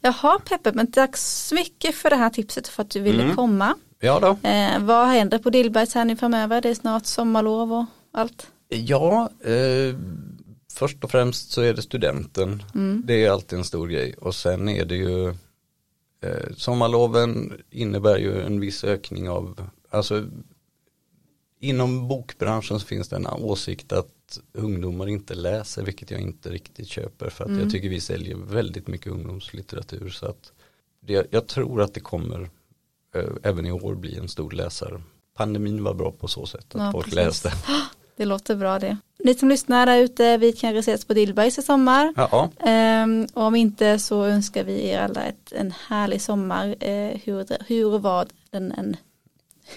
Jaha 0.00 0.38
Peppe, 0.48 0.72
men 0.72 0.92
tack 0.92 1.16
så 1.16 1.54
mycket 1.54 1.94
för 1.94 2.10
det 2.10 2.16
här 2.16 2.30
tipset 2.30 2.66
och 2.66 2.72
för 2.72 2.82
att 2.82 2.90
du 2.90 3.00
ville 3.00 3.22
Mm. 3.22 3.36
komma. 3.36 3.74
Ja 4.00 4.20
då. 4.20 4.48
Eh, 4.48 4.78
vad 4.84 5.06
händer 5.08 5.38
på 5.38 5.50
Dillbergs 5.50 5.94
här 5.94 6.04
nu 6.04 6.16
framöver? 6.16 6.60
Det 6.60 6.68
är 6.70 6.74
snart 6.74 7.06
sommarlov 7.06 7.72
och 7.72 7.84
allt. 8.12 8.46
Ja, 8.68 9.30
eh, 9.40 9.94
först 10.72 11.04
och 11.04 11.10
främst 11.10 11.50
så 11.50 11.60
är 11.62 11.74
det 11.74 11.82
studenten. 11.82 12.62
Mm. 12.74 13.02
Det 13.06 13.24
är 13.24 13.30
alltid 13.30 13.58
en 13.58 13.64
stor 13.64 13.88
grej. 13.88 14.14
Och 14.14 14.34
sen 14.34 14.68
är 14.68 14.84
det 14.84 14.96
ju 14.96 15.28
eh, 16.20 16.54
sommarloven 16.56 17.52
innebär 17.70 18.18
ju 18.18 18.42
en 18.42 18.60
viss 18.60 18.84
ökning 18.84 19.28
av, 19.28 19.68
alltså 19.90 20.24
inom 21.60 22.08
bokbranschen 22.08 22.80
så 22.80 22.86
finns 22.86 23.08
det 23.08 23.16
en 23.16 23.26
åsikt 23.26 23.92
att 23.92 24.38
ungdomar 24.52 25.08
inte 25.08 25.34
läser, 25.34 25.82
vilket 25.82 26.10
jag 26.10 26.20
inte 26.20 26.50
riktigt 26.50 26.88
köper 26.88 27.30
för 27.30 27.44
att 27.44 27.50
Mm. 27.50 27.62
jag 27.62 27.70
tycker 27.70 27.88
vi 27.88 28.00
säljer 28.00 28.36
väldigt 28.36 28.88
mycket 28.88 29.12
ungdomslitteratur 29.12 30.10
så 30.10 30.26
att 30.26 30.52
det, 31.00 31.26
jag 31.30 31.46
tror 31.46 31.82
att 31.82 31.94
det 31.94 32.00
kommer 32.00 32.50
eh, 33.14 33.24
även 33.42 33.66
i 33.66 33.72
år 33.72 33.94
bli 33.94 34.16
en 34.18 34.28
stor 34.28 34.50
läsare. 34.50 35.02
Pandemin 35.36 35.82
var 35.84 35.94
bra 35.94 36.10
på 36.12 36.28
så 36.28 36.46
sätt 36.46 36.74
att 36.74 36.80
Ja, 36.80 36.92
folk 36.92 37.04
precis. 37.04 37.16
läste. 37.44 37.52
Det 38.22 38.26
låter 38.26 38.54
bra 38.56 38.78
det. 38.78 38.96
Ni 39.24 39.34
som 39.34 39.48
lyssnar 39.48 39.86
där 39.86 39.98
ute, 39.98 40.36
vi 40.36 40.52
kanske 40.52 40.78
ses 40.78 41.04
på 41.04 41.14
Dillbergs 41.14 41.58
i 41.58 41.62
sommar. 41.62 42.12
Ja, 42.16 42.50
Ehm, 42.60 43.26
och 43.34 43.42
om 43.42 43.54
inte 43.56 43.98
så 43.98 44.24
önskar 44.24 44.64
vi 44.64 44.88
er 44.88 45.00
alla 45.00 45.22
ett, 45.22 45.52
en 45.52 45.74
härlig 45.88 46.22
sommar, 46.22 46.74
eh, 46.80 47.18
hur, 47.24 47.46
hur 47.68 47.86
och 47.86 48.02
vad 48.02 48.28
den 48.50 48.72
än 48.72 48.96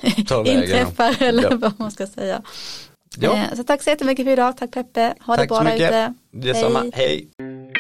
inträffar 0.45 1.15
eller 1.23 1.43
Ja. 1.43 1.49
vad 1.57 1.79
man 1.79 1.91
ska 1.91 2.07
säga. 2.07 2.41
Ja, 3.19 3.33
Eh, 3.37 3.55
så 3.55 3.63
tack 3.63 3.83
så 3.83 3.89
jättemycket 3.89 4.25
för 4.25 4.31
idag, 4.31 4.57
tack 4.57 4.71
Peppe, 4.71 5.13
ha 5.19 5.35
Tack 5.35 5.49
det 5.49 5.55
bra 5.55 5.63
där 5.63 5.75
ute. 5.75 6.13
detsamma. 6.31 6.91
Hej. 6.93 7.27
Hej. 7.37 7.73